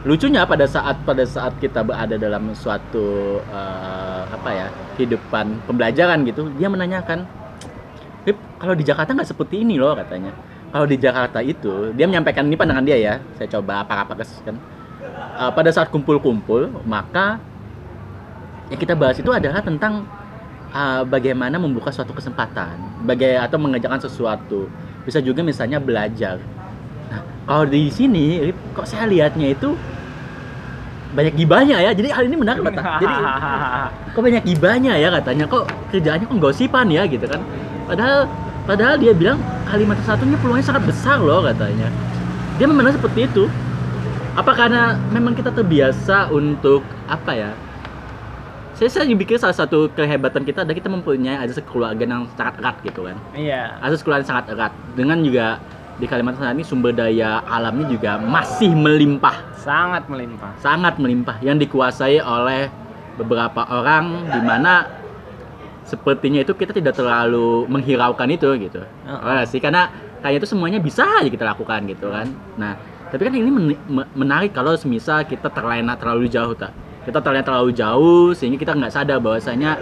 Lucunya 0.00 0.48
pada 0.48 0.64
saat 0.64 0.96
pada 1.04 1.28
saat 1.28 1.52
kita 1.60 1.84
berada 1.84 2.16
dalam 2.16 2.56
suatu 2.56 3.36
uh, 3.52 4.24
apa 4.32 4.48
ya, 4.48 4.66
kehidupan 4.96 5.68
pembelajaran 5.68 6.24
gitu, 6.24 6.48
dia 6.56 6.72
menanyakan, 6.72 7.28
"Rip, 8.24 8.40
kalau 8.56 8.72
di 8.72 8.80
Jakarta 8.80 9.12
nggak 9.12 9.28
seperti 9.28 9.60
ini 9.60 9.76
loh," 9.76 9.92
katanya. 9.92 10.32
Kalau 10.72 10.86
di 10.88 10.96
Jakarta 10.96 11.44
itu, 11.44 11.92
dia 11.92 12.08
menyampaikan 12.08 12.48
ini 12.48 12.56
pandangan 12.56 12.86
dia 12.86 12.96
ya. 12.96 13.14
Saya 13.36 13.60
coba 13.60 13.84
apa-apa 13.84 14.24
kan. 14.24 14.56
Uh, 15.36 15.50
pada 15.52 15.68
saat 15.68 15.92
kumpul-kumpul, 15.92 16.72
maka 16.88 17.42
yang 18.72 18.80
kita 18.80 18.96
bahas 18.96 19.20
itu 19.20 19.28
adalah 19.28 19.60
tentang 19.60 20.08
uh, 20.72 21.02
bagaimana 21.04 21.60
membuka 21.60 21.92
suatu 21.92 22.16
kesempatan, 22.16 23.04
bagai 23.04 23.36
atau 23.36 23.60
mengerjakan 23.60 24.00
sesuatu. 24.00 24.70
Bisa 25.04 25.20
juga 25.20 25.44
misalnya 25.44 25.76
belajar. 25.76 26.40
Kalau 27.50 27.66
di 27.66 27.90
sini 27.90 28.54
kok 28.70 28.86
saya 28.86 29.10
lihatnya 29.10 29.50
itu 29.50 29.74
banyak 31.18 31.34
gibahnya 31.34 31.82
ya. 31.82 31.90
Jadi 31.90 32.14
hal 32.14 32.30
ini 32.30 32.38
menarik 32.38 32.62
Pak. 32.62 33.02
Jadi 33.02 33.14
kok 34.14 34.22
banyak 34.22 34.42
gibahnya 34.46 34.94
ya 34.94 35.10
katanya. 35.18 35.50
Kok 35.50 35.66
kerjaannya 35.90 36.30
kok 36.30 36.38
gosipan 36.38 36.86
ya 36.94 37.02
gitu 37.10 37.26
kan. 37.26 37.42
Padahal 37.90 38.30
padahal 38.70 39.02
dia 39.02 39.10
bilang 39.10 39.42
Kalimantan 39.66 40.06
satunya 40.06 40.38
peluangnya 40.38 40.66
sangat 40.70 40.86
besar 40.86 41.18
loh 41.18 41.42
katanya. 41.42 41.90
Dia 42.62 42.70
memang 42.70 42.94
seperti 42.94 43.26
itu. 43.26 43.50
Apa 44.38 44.54
karena 44.54 44.94
memang 45.10 45.34
kita 45.34 45.50
terbiasa 45.50 46.30
untuk 46.30 46.86
apa 47.10 47.34
ya? 47.34 47.50
saya 48.80 49.04
saya 49.04 49.12
pikir 49.12 49.36
salah 49.36 49.52
satu 49.52 49.92
kehebatan 49.92 50.40
kita 50.40 50.64
adalah 50.64 50.72
kita 50.72 50.88
mempunyai 50.88 51.36
ada 51.36 51.52
keluarga 51.60 52.00
yang 52.00 52.24
sangat 52.32 52.64
erat 52.64 52.80
gitu 52.80 53.04
kan 53.04 53.16
Iya. 53.36 53.76
asas 53.84 54.00
keluarga 54.00 54.24
yang 54.24 54.30
sangat 54.32 54.46
erat 54.56 54.72
dengan 54.96 55.20
juga 55.20 55.60
di 56.00 56.08
Kalimantan 56.08 56.40
Selatan 56.40 56.56
ini 56.56 56.64
sumber 56.64 56.92
daya 56.96 57.44
alamnya 57.44 57.86
juga 57.92 58.16
masih 58.16 58.72
melimpah. 58.72 59.52
Sangat 59.60 60.08
melimpah. 60.08 60.56
sangat 60.58 60.96
melimpah. 60.96 61.36
Yang 61.44 61.68
dikuasai 61.68 62.16
oleh 62.24 62.72
beberapa 63.20 63.68
orang 63.68 64.32
di 64.32 64.40
mana 64.40 64.88
sepertinya 65.84 66.40
itu 66.40 66.56
kita 66.56 66.72
tidak 66.72 66.96
terlalu 66.96 67.68
menghiraukan 67.68 68.28
itu 68.32 68.48
gitu. 68.56 68.80
Heeh. 68.80 69.20
Oh, 69.20 69.44
sih 69.44 69.60
karena 69.60 69.92
kayak 70.24 70.40
itu 70.40 70.48
semuanya 70.48 70.80
bisa 70.80 71.04
aja 71.04 71.28
kita 71.28 71.44
lakukan 71.44 71.84
gitu 71.84 72.08
kan. 72.08 72.32
Nah 72.56 72.80
tapi 73.10 73.26
kan 73.26 73.34
ini 73.34 73.50
men- 73.50 73.84
me- 73.90 74.10
menarik 74.14 74.54
kalau 74.54 74.78
semisal 74.78 75.26
kita 75.26 75.50
terlena 75.50 75.98
terlalu 75.98 76.30
jauh 76.30 76.54
tak 76.54 76.70
kita 77.02 77.18
terlena 77.18 77.42
terlalu 77.42 77.74
jauh 77.74 78.30
sehingga 78.38 78.54
kita 78.54 78.72
nggak 78.78 78.92
sadar 78.94 79.18
bahwasanya 79.18 79.74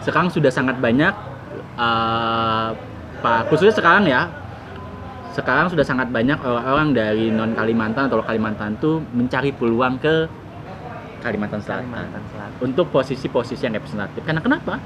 sekarang 0.00 0.32
sudah 0.32 0.48
sangat 0.48 0.80
banyak 0.80 1.12
pak 3.20 3.40
khususnya 3.52 3.76
sekarang 3.76 4.08
ya 4.08 4.32
sekarang 5.36 5.68
sudah 5.68 5.84
sangat 5.84 6.08
banyak 6.08 6.40
orang-orang 6.40 6.96
dari 6.96 7.28
non 7.28 7.52
Kalimantan 7.52 8.08
atau 8.08 8.24
Kalimantan 8.24 8.80
tuh 8.80 9.04
mencari 9.12 9.52
peluang 9.52 10.00
ke 10.00 10.24
Kalimantan 11.20 11.60
Selatan 11.60 11.92
Kalimantan 11.92 12.22
Selatan. 12.32 12.58
untuk 12.64 12.88
posisi-posisi 12.88 13.60
yang 13.68 13.76
representatif. 13.76 14.24
Karena 14.24 14.40
kenapa? 14.40 14.80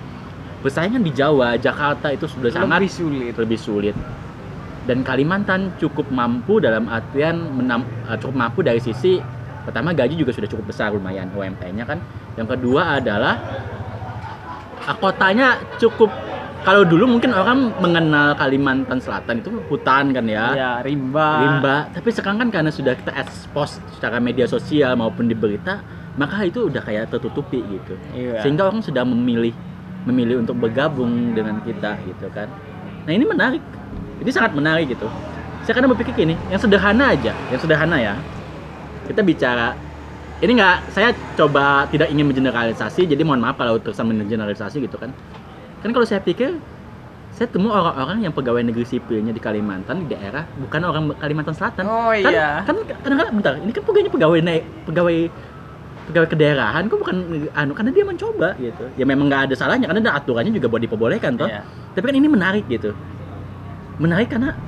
Persaingan 0.60 1.00
di 1.00 1.14
Jawa, 1.14 1.54
Jakarta 1.56 2.10
itu 2.12 2.26
sudah 2.26 2.50
sangat 2.50 2.82
Lebih 2.82 2.92
sulit. 2.92 3.32
lebih 3.38 3.58
sulit. 3.60 3.96
Dan 4.90 5.06
Kalimantan 5.06 5.78
cukup 5.78 6.10
mampu 6.10 6.58
dalam 6.58 6.90
artian 6.90 7.36
menam, 7.54 7.86
eh, 8.10 8.16
cukup 8.18 8.34
mampu 8.34 8.60
dari 8.66 8.82
sisi 8.82 9.22
pertama 9.62 9.94
gaji 9.94 10.18
juga 10.18 10.34
sudah 10.34 10.50
cukup 10.50 10.72
besar 10.74 10.90
lumayan 10.90 11.30
UMP-nya 11.30 11.86
kan. 11.86 12.02
Yang 12.34 12.58
kedua 12.58 12.98
adalah 12.98 13.38
ah, 14.82 14.96
kotanya 14.98 15.62
cukup 15.78 16.10
kalau 16.60 16.84
dulu 16.84 17.16
mungkin 17.16 17.32
orang 17.32 17.72
mengenal 17.80 18.36
Kalimantan 18.36 19.00
Selatan 19.00 19.40
itu 19.40 19.50
hutan 19.72 20.12
kan 20.12 20.24
ya? 20.28 20.44
Iya, 20.52 20.72
rimba. 20.84 21.28
rimba. 21.40 21.76
Tapi 21.96 22.08
sekarang 22.12 22.38
kan 22.46 22.48
karena 22.52 22.70
sudah 22.72 22.92
kita 22.92 23.12
expose 23.16 23.80
secara 23.96 24.20
media 24.20 24.44
sosial 24.44 24.92
maupun 24.96 25.24
di 25.24 25.36
berita 25.36 25.80
maka 26.20 26.42
itu 26.44 26.68
udah 26.68 26.82
kayak 26.84 27.08
tertutupi 27.08 27.64
gitu. 27.64 27.94
Iya. 28.12 28.44
sehingga 28.44 28.68
orang 28.68 28.84
sudah 28.84 29.06
memilih 29.06 29.54
memilih 30.04 30.44
untuk 30.44 30.58
bergabung 30.60 31.32
dengan 31.32 31.64
kita 31.64 31.96
gitu 32.04 32.28
kan. 32.32 32.48
Nah 33.08 33.12
ini 33.12 33.24
menarik. 33.24 33.62
Ini 34.20 34.30
sangat 34.32 34.52
menarik 34.52 34.92
gitu. 34.92 35.08
Saya 35.64 35.80
kadang 35.80 35.92
berpikir 35.96 36.12
gini 36.12 36.36
yang 36.52 36.60
sederhana 36.60 37.16
aja 37.16 37.32
yang 37.48 37.60
sederhana 37.60 37.96
ya. 37.96 38.14
Kita 39.08 39.24
bicara 39.24 39.72
ini 40.40 40.56
nggak 40.56 40.76
saya 40.92 41.12
coba 41.36 41.84
tidak 41.92 42.08
ingin 42.08 42.24
mengeneralisasi 42.24 43.04
jadi 43.04 43.20
mohon 43.24 43.44
maaf 43.44 43.60
kalau 43.60 43.76
terkesan 43.76 44.08
mengeneralisasi 44.08 44.80
gitu 44.80 44.96
kan 44.96 45.12
kan 45.80 45.90
kalau 45.90 46.06
saya 46.06 46.20
pikir 46.20 46.60
saya 47.30 47.46
temu 47.48 47.72
orang-orang 47.72 48.26
yang 48.26 48.34
pegawai 48.34 48.60
negeri 48.60 48.84
sipilnya 48.84 49.32
di 49.32 49.40
Kalimantan 49.40 50.04
di 50.04 50.12
daerah 50.12 50.44
bukan 50.60 50.80
orang 50.84 51.02
Kalimantan 51.16 51.54
Selatan 51.56 51.88
Oh 51.88 52.12
kan, 52.12 52.32
iya. 52.32 52.60
kan 52.66 52.76
kadang-kadang 52.84 53.34
bentar 53.38 53.52
ini 53.56 53.70
kan 53.72 53.82
pegawainya 53.86 54.12
pegawai 54.12 54.38
naik 54.44 54.64
pegawai 54.84 55.18
pegawai 56.10 56.28
kedaerahan 56.28 56.82
kok 56.90 56.98
bukan 56.98 57.16
anu 57.54 57.72
karena 57.72 57.90
dia 57.94 58.04
mencoba 58.04 58.48
gitu 58.58 58.84
ya 58.98 59.04
memang 59.06 59.30
nggak 59.30 59.42
ada 59.48 59.54
salahnya 59.54 59.86
karena 59.86 60.02
ada 60.10 60.12
aturannya 60.18 60.52
juga 60.52 60.66
buat 60.66 60.82
diperbolehkan 60.82 61.38
toh 61.38 61.46
Iya. 61.48 61.62
tapi 61.94 62.04
kan 62.10 62.16
ini 62.18 62.28
menarik 62.28 62.66
gitu 62.66 62.90
menarik 64.02 64.26
karena 64.28 64.58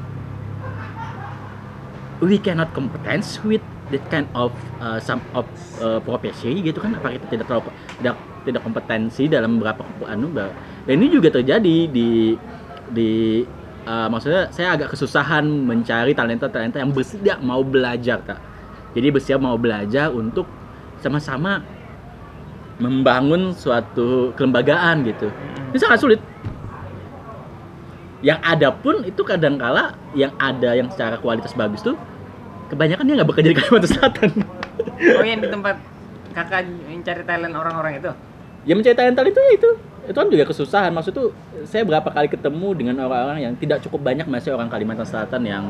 we 2.23 2.39
cannot 2.39 2.71
competence 2.71 3.43
with 3.43 3.61
that 3.91 4.05
kind 4.09 4.31
of 4.33 4.55
uh, 4.79 5.03
some 5.03 5.19
of 5.35 5.45
uh, 5.83 5.99
profesi 6.01 6.63
gitu 6.63 6.79
kan 6.79 6.95
apa 6.95 7.19
kita 7.19 7.27
tidak 7.37 7.47
terlalu 7.51 7.75
tidak 7.99 8.15
tidak 8.43 8.63
kompetensi 8.63 9.31
dalam 9.31 9.59
beberapa 9.59 9.87
anu 10.07 10.35
dan 10.35 10.51
ini 10.87 11.07
juga 11.11 11.31
terjadi 11.31 11.89
di 11.89 12.35
di 12.93 13.43
uh, 13.87 14.09
maksudnya 14.11 14.51
saya 14.51 14.75
agak 14.77 14.93
kesusahan 14.93 15.47
mencari 15.47 16.13
talenta-talenta 16.13 16.83
yang 16.83 16.91
bersedia 16.91 17.39
mau 17.41 17.63
belajar 17.63 18.21
tak 18.23 18.39
jadi 18.93 19.09
bersiap 19.09 19.41
mau 19.41 19.57
belajar 19.57 20.13
untuk 20.13 20.45
sama-sama 21.01 21.65
membangun 22.83 23.53
suatu 23.57 24.33
kelembagaan 24.37 25.05
gitu. 25.07 25.29
Ini 25.73 25.79
sangat 25.81 25.99
sulit. 26.01 26.21
Yang 28.23 28.39
ada 28.47 28.69
pun 28.71 29.03
itu 29.03 29.23
kadangkala 29.27 29.99
yang 30.15 30.31
ada 30.39 30.79
yang 30.79 30.87
secara 30.95 31.19
kualitas 31.19 31.57
bagus 31.59 31.83
tuh 31.83 31.99
kebanyakan 32.71 33.03
dia 33.03 33.15
nggak 33.19 33.29
bekerja 33.29 33.49
di 33.51 33.57
Kalimantan 33.59 33.91
Selatan. 33.91 34.31
Oh 35.19 35.27
yang 35.27 35.41
di 35.43 35.49
tempat 35.51 35.77
kakak 36.31 36.71
mencari 36.87 37.23
talent 37.27 37.55
orang-orang 37.59 37.99
itu. 37.99 38.13
Ya 38.63 38.73
mencari 38.75 38.97
talenta 38.97 39.23
itu 39.27 39.41
ya 39.41 39.53
itu. 39.55 39.71
Itu 40.03 40.19
kan 40.19 40.27
juga 40.27 40.45
kesusahan. 40.51 40.91
Maksud 40.91 41.13
tuh 41.15 41.29
saya 41.63 41.87
berapa 41.87 42.09
kali 42.11 42.27
ketemu 42.27 42.69
dengan 42.75 43.07
orang-orang 43.07 43.39
yang 43.47 43.55
tidak 43.55 43.83
cukup 43.87 44.03
banyak 44.03 44.27
masih 44.27 44.55
orang 44.55 44.67
Kalimantan 44.67 45.07
Selatan 45.07 45.43
yang 45.47 45.65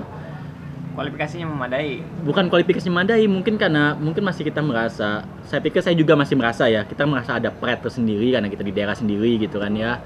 Kualifikasinya 0.93 1.49
memadai. 1.49 2.05
bukan 2.21 2.53
kualifikasi 2.53 2.85
memadai 2.93 3.25
mungkin 3.25 3.57
karena 3.57 3.97
mungkin 3.97 4.29
masih 4.29 4.45
kita 4.45 4.61
merasa 4.61 5.25
saya 5.49 5.65
pikir 5.65 5.81
saya 5.81 5.97
juga 5.97 6.13
masih 6.21 6.37
merasa 6.37 6.69
ya 6.69 6.85
kita 6.85 7.09
merasa 7.09 7.41
ada 7.41 7.49
pride 7.49 7.81
tersendiri 7.81 8.29
karena 8.37 8.53
kita 8.53 8.61
di 8.61 8.77
daerah 8.77 8.93
sendiri 8.93 9.41
gitu 9.41 9.57
kan 9.57 9.73
ya. 9.73 9.97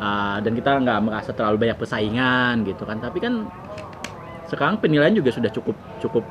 Ah, 0.00 0.40
dan 0.40 0.56
kita 0.56 0.80
nggak 0.80 0.98
merasa 1.04 1.30
terlalu 1.36 1.68
banyak 1.68 1.76
persaingan 1.76 2.64
gitu 2.64 2.88
kan. 2.88 2.96
Tapi 2.96 3.18
kan 3.20 3.44
sekarang 4.48 4.80
penilaian 4.80 5.12
juga 5.12 5.36
sudah 5.36 5.52
cukup 5.52 5.76
cukup 6.00 6.24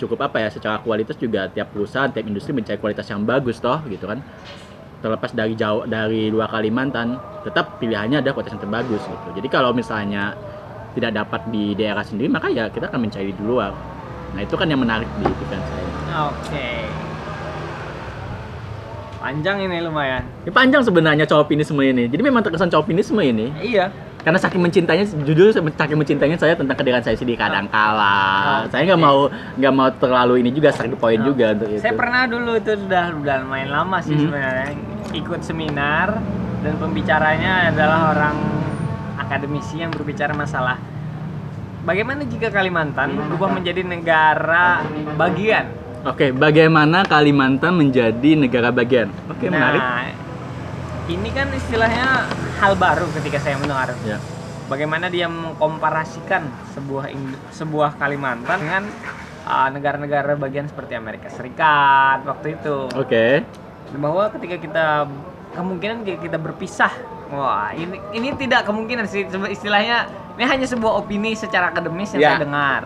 cukup 0.00 0.18
apa 0.24 0.42
ya 0.42 0.48
secara 0.48 0.80
kualitas 0.80 1.14
juga 1.20 1.48
tiap 1.52 1.72
perusahaan 1.76 2.08
tiap 2.08 2.24
industri 2.24 2.56
mencari 2.56 2.80
kualitas 2.80 3.04
yang 3.08 3.22
bagus 3.22 3.60
toh 3.60 3.80
gitu 3.86 4.04
kan 4.08 4.18
terlepas 5.02 5.30
dari 5.30 5.52
jauh 5.52 5.82
dari 5.84 6.26
luar 6.28 6.48
Kalimantan 6.48 7.14
tetap 7.42 7.76
pilihannya 7.76 8.18
ada 8.18 8.30
kualitas 8.30 8.54
yang 8.54 8.62
terbagus 8.62 9.02
gitu 9.02 9.28
jadi 9.34 9.48
kalau 9.48 9.70
misalnya 9.72 10.38
tidak 10.92 11.12
dapat 11.16 11.42
di 11.48 11.74
daerah 11.74 12.00
sendiri 12.00 12.28
maka 12.28 12.46
ya 12.46 12.68
kita 12.68 12.86
akan 12.86 13.00
mencari 13.02 13.30
di 13.30 13.42
luar 13.42 13.74
nah 14.32 14.40
itu 14.40 14.54
kan 14.54 14.64
yang 14.64 14.78
menarik 14.78 15.10
di 15.12 15.26
pikiran 15.26 15.60
saya 15.60 15.90
Oke. 16.24 16.68
Panjang 19.18 19.62
ini 19.62 19.78
lumayan. 19.78 20.26
ini 20.42 20.50
panjang 20.50 20.82
sebenarnya 20.82 21.24
cowopinisme 21.24 21.78
ini 21.80 22.04
jadi 22.06 22.20
memang 22.20 22.42
terkesan 22.42 22.66
cowopinisme 22.68 23.16
ini 23.18 23.54
Iya. 23.56 23.86
karena 24.18 24.34
saking 24.36 24.58
mencintainya 24.60 25.06
jujur 25.20 25.50
saking 25.54 25.94
mencintainya 25.94 26.34
saya 26.34 26.54
tentang 26.54 26.74
kediran 26.74 26.98
saya 27.00 27.14
sendiri 27.14 27.38
kadangkala 27.38 28.18
Oh, 28.60 28.62
saya 28.68 28.82
nggak 28.84 28.98
mau 29.00 29.30
nggak 29.56 29.72
mau 29.72 29.88
terlalu 29.92 30.42
ini 30.42 30.50
juga 30.50 30.70
strike 30.70 30.90
the 30.90 30.98
point 30.98 31.18
Oh. 31.18 31.30
juga 31.30 31.54
untuk 31.54 31.70
itu 31.70 31.78
Saya 31.78 31.94
pernah 31.94 32.26
dulu 32.26 32.50
itu 32.52 32.74
udah 32.76 33.04
udah 33.14 33.36
lumayan 33.40 33.70
lama 33.72 33.96
sih 33.98 34.10
Mhm. 34.12 34.22
sebenarnya 34.22 34.68
ikut 35.12 35.40
seminar 35.44 36.18
dan 36.64 36.74
pembicaranya 36.80 37.68
adalah 37.72 38.16
orang 38.16 38.36
akademisi 39.20 39.80
yang 39.80 39.92
berbicara 39.92 40.32
masalah 40.32 40.80
bagaimana 41.84 42.24
jika 42.24 42.48
Kalimantan 42.48 43.18
berubah 43.18 43.52
menjadi 43.52 43.82
negara 43.84 44.82
bagian. 45.18 45.68
Oke, 46.02 46.34
bagaimana 46.34 47.06
Kalimantan 47.06 47.78
menjadi 47.78 48.34
negara 48.34 48.74
bagian? 48.74 49.14
Oke, 49.30 49.46
menarik. 49.46 49.78
Nah, 49.78 50.10
ini 51.06 51.30
kan 51.30 51.46
istilahnya 51.54 52.26
hal 52.58 52.74
baru 52.74 53.06
ketika 53.18 53.38
saya 53.42 53.58
mendengar 53.58 53.94
Ya. 54.06 54.18
bagaimana 54.70 55.10
dia 55.10 55.26
mengkomparasikan 55.26 56.46
sebuah 56.74 57.10
sebuah 57.54 57.98
Kalimantan 57.98 58.58
dengan 58.62 58.84
uh, 59.46 59.68
negara-negara 59.74 60.38
bagian 60.38 60.70
seperti 60.70 60.94
Amerika 60.94 61.26
Serikat 61.28 62.22
waktu 62.22 62.58
itu 62.58 62.86
Oke. 62.94 63.42
Bahwa 63.94 64.28
ketika 64.30 64.56
kita 64.56 64.86
kemungkinan 65.52 65.96
ki- 66.02 66.20
kita 66.22 66.36
berpisah 66.36 66.92
wah 67.28 67.72
ini 67.72 67.96
ini 68.12 68.32
tidak 68.34 68.64
kemungkinan 68.64 69.04
sih 69.04 69.24
istilahnya 69.26 70.08
ini 70.34 70.44
hanya 70.44 70.64
sebuah 70.64 70.92
opini 70.98 71.32
secara 71.32 71.68
akademis 71.68 72.12
yang 72.12 72.22
Ya. 72.22 72.28
saya 72.32 72.40
dengar 72.40 72.80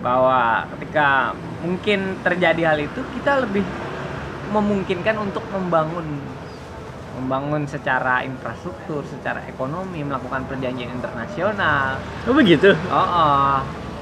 bahwa 0.00 0.40
ketika 0.76 1.34
mungkin 1.60 2.16
terjadi 2.20 2.62
hal 2.66 2.78
itu 2.80 3.00
kita 3.12 3.42
lebih 3.42 3.66
memungkinkan 4.50 5.14
untuk 5.18 5.44
membangun 5.50 6.06
membangun 7.10 7.68
secara 7.68 8.24
infrastruktur, 8.24 9.04
secara 9.04 9.44
ekonomi, 9.44 10.00
melakukan 10.00 10.46
perjanjian 10.46 10.88
internasional. 10.88 12.00
Oh 12.24 12.32
begitu. 12.32 12.72
Oh, 12.88 12.96
oh, 12.96 13.56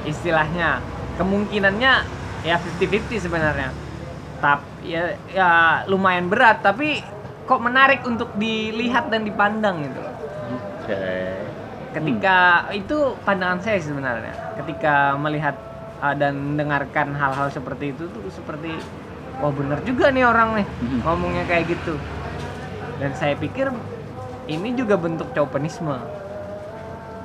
istilahnya 0.05 0.79
kemungkinannya 1.19 1.93
ya 2.47 2.57
50-50 2.79 3.19
sebenarnya. 3.19 3.75
Tapi 4.39 4.65
ya, 4.87 5.19
ya 5.35 5.51
lumayan 5.91 6.31
berat, 6.31 6.63
tapi 6.63 7.03
kok 7.45 7.61
menarik 7.65 8.07
untuk 8.07 8.31
dilihat 8.39 9.11
dan 9.11 9.27
dipandang 9.27 9.83
gitu. 9.83 9.99
loh. 9.99 10.15
Oke. 10.85 11.03
Ketika 11.91 12.69
itu 12.71 12.97
pandangan 13.27 13.59
saya 13.65 13.83
sebenarnya. 13.83 14.35
Ketika 14.61 15.19
melihat 15.19 15.57
uh, 15.99 16.15
dan 16.15 16.55
mendengarkan 16.55 17.17
hal-hal 17.17 17.49
seperti 17.51 17.97
itu 17.97 18.07
tuh 18.07 18.23
seperti 18.31 18.77
wah 19.39 19.51
bener 19.55 19.79
juga 19.87 20.11
nih 20.11 20.27
orang 20.27 20.63
nih 20.63 20.67
Mhm. 20.67 20.99
ngomongnya 21.03 21.45
kayak 21.49 21.73
gitu. 21.73 21.95
Dan 22.99 23.15
saya 23.15 23.35
pikir 23.39 23.71
ini 24.47 24.75
juga 24.75 24.95
bentuk 24.99 25.31
chauvinisme. 25.35 25.99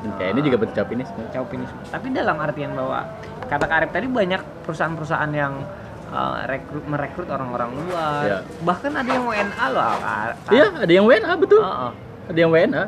Oke, 0.03 0.25
ini 0.35 0.39
juga 0.43 0.57
bentuk 0.59 0.83
ini 0.91 1.03
Chauvinisme. 1.31 1.79
Tapi 1.87 2.11
dalam 2.11 2.35
artian 2.43 2.75
bahwa 2.75 3.07
kata 3.47 3.65
Karib 3.71 3.89
tadi 3.95 4.11
banyak 4.11 4.43
perusahaan-perusahaan 4.67 5.31
yang 5.31 5.63
uh, 6.13 6.45
rekrut 6.45 6.85
merekrut 6.85 7.27
orang-orang 7.27 7.69
luar. 7.73 8.21
Iya. 8.23 8.37
Bahkan 8.61 8.91
ada 8.93 9.09
yang 9.09 9.25
WNA 9.25 9.65
loh. 9.73 9.93
Iya, 10.53 10.67
ada 10.77 10.91
yang 10.93 11.05
WNA 11.09 11.33
betul. 11.41 11.61
Heeh. 11.65 11.91
Ada 12.29 12.39
yang 12.39 12.51
WNA. 12.53 12.83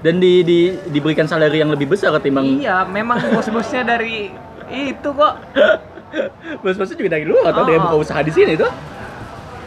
Dan 0.00 0.16
di, 0.16 0.40
di 0.40 0.58
diberikan 0.88 1.28
salary 1.28 1.60
yang 1.60 1.68
lebih 1.68 1.84
besar 1.84 2.16
ketimbang 2.16 2.56
Iya, 2.56 2.88
memang 2.88 3.20
bos-bosnya 3.36 3.84
dari 3.84 4.32
itu 4.72 5.08
kok. 5.12 5.34
bos-bosnya 6.64 6.96
juga 6.96 7.10
dari 7.20 7.28
luar 7.28 7.52
atau 7.52 7.62
Oh. 7.62 7.68
dia 7.68 7.76
buka 7.76 7.96
usaha 8.00 8.20
di 8.24 8.32
sini 8.32 8.56
tuh. 8.56 8.72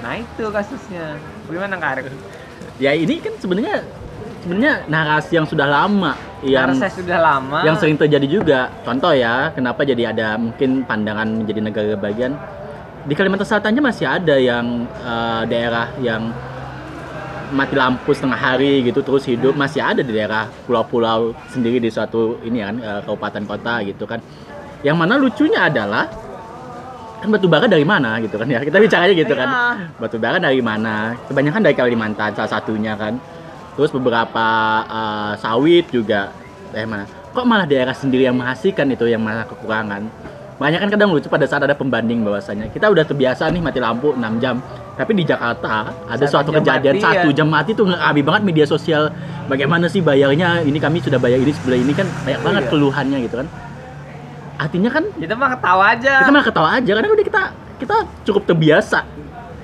Nah 0.01 0.17
itu 0.17 0.43
kasusnya. 0.50 1.22
Bagaimana 1.46 1.77
Kak 1.77 1.91
Arif? 2.01 2.05
Ya 2.82 2.89
ini 2.98 3.22
kan 3.22 3.38
sebenarnya 3.38 3.86
sebenarnya 4.41 4.89
narasi 4.89 5.38
yang 5.38 5.46
sudah 5.46 5.70
lama 5.70 6.17
yang 6.41 6.74
saya 6.74 6.89
sudah 6.89 7.22
lama. 7.22 7.62
yang 7.62 7.77
sering 7.77 7.96
terjadi 7.96 8.25
juga. 8.27 8.74
Contoh 8.82 9.13
ya, 9.13 9.53
kenapa 9.53 9.86
jadi 9.86 10.10
ada 10.10 10.36
mungkin 10.41 10.82
pandangan 10.84 11.46
menjadi 11.46 11.62
negara 11.62 11.93
bagian 11.93 12.34
di 13.04 13.14
Kalimantan 13.14 13.48
Selatannya 13.48 13.82
masih 13.84 14.06
ada 14.08 14.36
yang 14.40 14.88
eh, 14.88 15.42
daerah 15.52 15.92
yang 16.00 16.32
mati 17.54 17.78
lampu 17.78 18.16
setengah 18.16 18.40
hari 18.40 18.82
gitu 18.88 19.04
terus 19.04 19.28
hidup. 19.28 19.54
Masih 19.54 19.84
ada 19.84 20.02
di 20.02 20.12
daerah 20.16 20.48
pulau-pulau 20.66 21.36
sendiri 21.52 21.78
di 21.84 21.92
suatu 21.92 22.40
ini 22.48 22.64
kan 22.64 22.76
eh, 22.80 23.00
kabupaten 23.04 23.44
kota 23.44 23.84
gitu 23.84 24.04
kan. 24.08 24.24
Yang 24.84 24.98
mana 25.00 25.14
lucunya 25.20 25.68
adalah 25.68 26.08
kan 27.24 27.32
batu 27.32 27.48
bara 27.48 27.72
dari 27.72 27.88
mana 27.88 28.20
gitu 28.24 28.36
kan 28.40 28.48
ya. 28.48 28.64
Kita 28.64 28.80
bicaranya 28.80 29.14
gitu 29.16 29.34
kan. 29.36 29.48
Iya. 29.48 29.86
batu 30.00 30.18
bara 30.20 30.40
dari 30.40 30.64
mana? 30.64 31.16
Kebanyakan 31.28 31.62
dari 31.64 31.76
Kalimantan 31.76 32.32
salah 32.40 32.52
satunya 32.52 32.96
kan. 32.96 33.20
Terus 33.76 33.92
beberapa 33.92 34.48
eh, 34.88 35.34
sawit 35.44 35.92
juga 35.92 36.32
dari 36.72 36.88
mana? 36.88 37.04
Kok 37.34 37.46
malah 37.50 37.68
daerah 37.68 37.98
sendiri 37.98 38.30
yang 38.30 38.38
menghasilkan 38.38 38.96
itu 38.96 39.10
yang 39.10 39.20
malah 39.20 39.44
kekurangan 39.44 40.06
makanya 40.54 40.80
kan 40.80 40.89
kadang 40.89 41.10
lucu 41.10 41.28
pada 41.28 41.44
saat 41.44 41.62
ada 41.62 41.74
pembanding 41.74 42.22
bahwasanya 42.22 42.70
kita 42.70 42.86
udah 42.86 43.02
terbiasa 43.02 43.50
nih 43.50 43.60
mati 43.60 43.78
lampu 43.78 44.12
6 44.12 44.22
jam 44.38 44.62
tapi 44.94 45.12
di 45.13 45.24
Jakarta 45.24 45.89
ada 46.06 46.22
Satu 46.22 46.46
suatu 46.46 46.50
kejadian 46.54 46.96
mati, 46.96 47.04
satu 47.04 47.28
ya. 47.28 47.34
jam 47.34 47.48
mati 47.48 47.72
tuh 47.74 47.86
ngerabi 47.86 48.22
banget 48.22 48.42
media 48.44 48.66
sosial 48.66 49.10
bagaimana 49.46 49.88
sih 49.88 50.00
bayarnya 50.00 50.62
ini 50.62 50.78
kami 50.78 51.00
sudah 51.00 51.18
bayar 51.18 51.38
ini 51.38 51.52
sebelah 51.52 51.80
ini 51.80 51.92
kan 51.92 52.06
banyak 52.22 52.42
banget 52.42 52.63
Iya. 52.63 52.70
keluhannya 52.70 53.18
gitu 53.22 53.36
kan 53.38 53.48
artinya 54.56 54.89
kan 54.89 55.04
Kita 55.12 55.34
mah 55.34 55.50
ketawa 55.52 55.84
aja. 55.92 56.13
kita 56.22 56.30
malah 56.30 56.46
ketawa 56.46 56.70
aja 56.72 56.92
karena 56.94 57.08
udah 57.10 57.26
kita 57.26 57.42
kita 57.76 57.96
cukup 58.24 58.44
terbiasa 58.46 59.00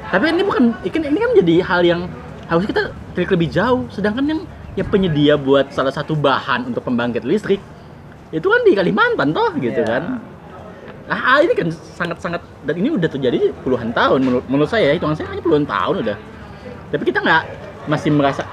tapi 0.10 0.24
ini 0.28 0.42
bukan 0.42 0.64
ini, 0.82 1.06
ini 1.06 1.18
kan 1.18 1.30
menjadi 1.30 1.56
hal 1.64 1.82
yang 1.86 2.02
harus 2.46 2.66
kita 2.66 2.82
telik 3.14 3.30
lebih 3.30 3.48
jauh 3.48 3.86
sedangkan 3.88 4.26
yang 4.26 4.42
yang 4.74 4.88
penyedia 4.88 5.38
buat 5.38 5.70
salah 5.70 5.94
satu 5.94 6.18
bahan 6.18 6.66
untuk 6.66 6.82
pembangkit 6.82 7.22
listrik 7.22 7.62
itu 8.30 8.46
kan 8.46 8.62
di 8.62 8.74
Kalimantan 8.74 9.30
toh 9.30 9.54
gitu 9.56 9.78
Iya. 9.78 9.88
kan 9.88 10.04
ah 11.10 11.42
ini 11.42 11.54
kan 11.58 11.68
sangat-sangat 11.74 12.42
dan 12.64 12.76
ini 12.78 12.94
udah 12.94 13.10
terjadi 13.10 13.50
puluhan 13.66 13.90
tahun 13.92 14.22
menurut, 14.22 14.46
menurut 14.46 14.70
saya 14.70 14.94
hitungan 14.94 15.18
saya 15.18 15.34
hanya 15.34 15.42
puluhan 15.42 15.66
tahun 15.66 16.06
udah 16.06 16.18
tapi 16.90 17.04
kita 17.06 17.20
nggak 17.20 17.44
masih 17.90 18.14
merasa 18.14 18.46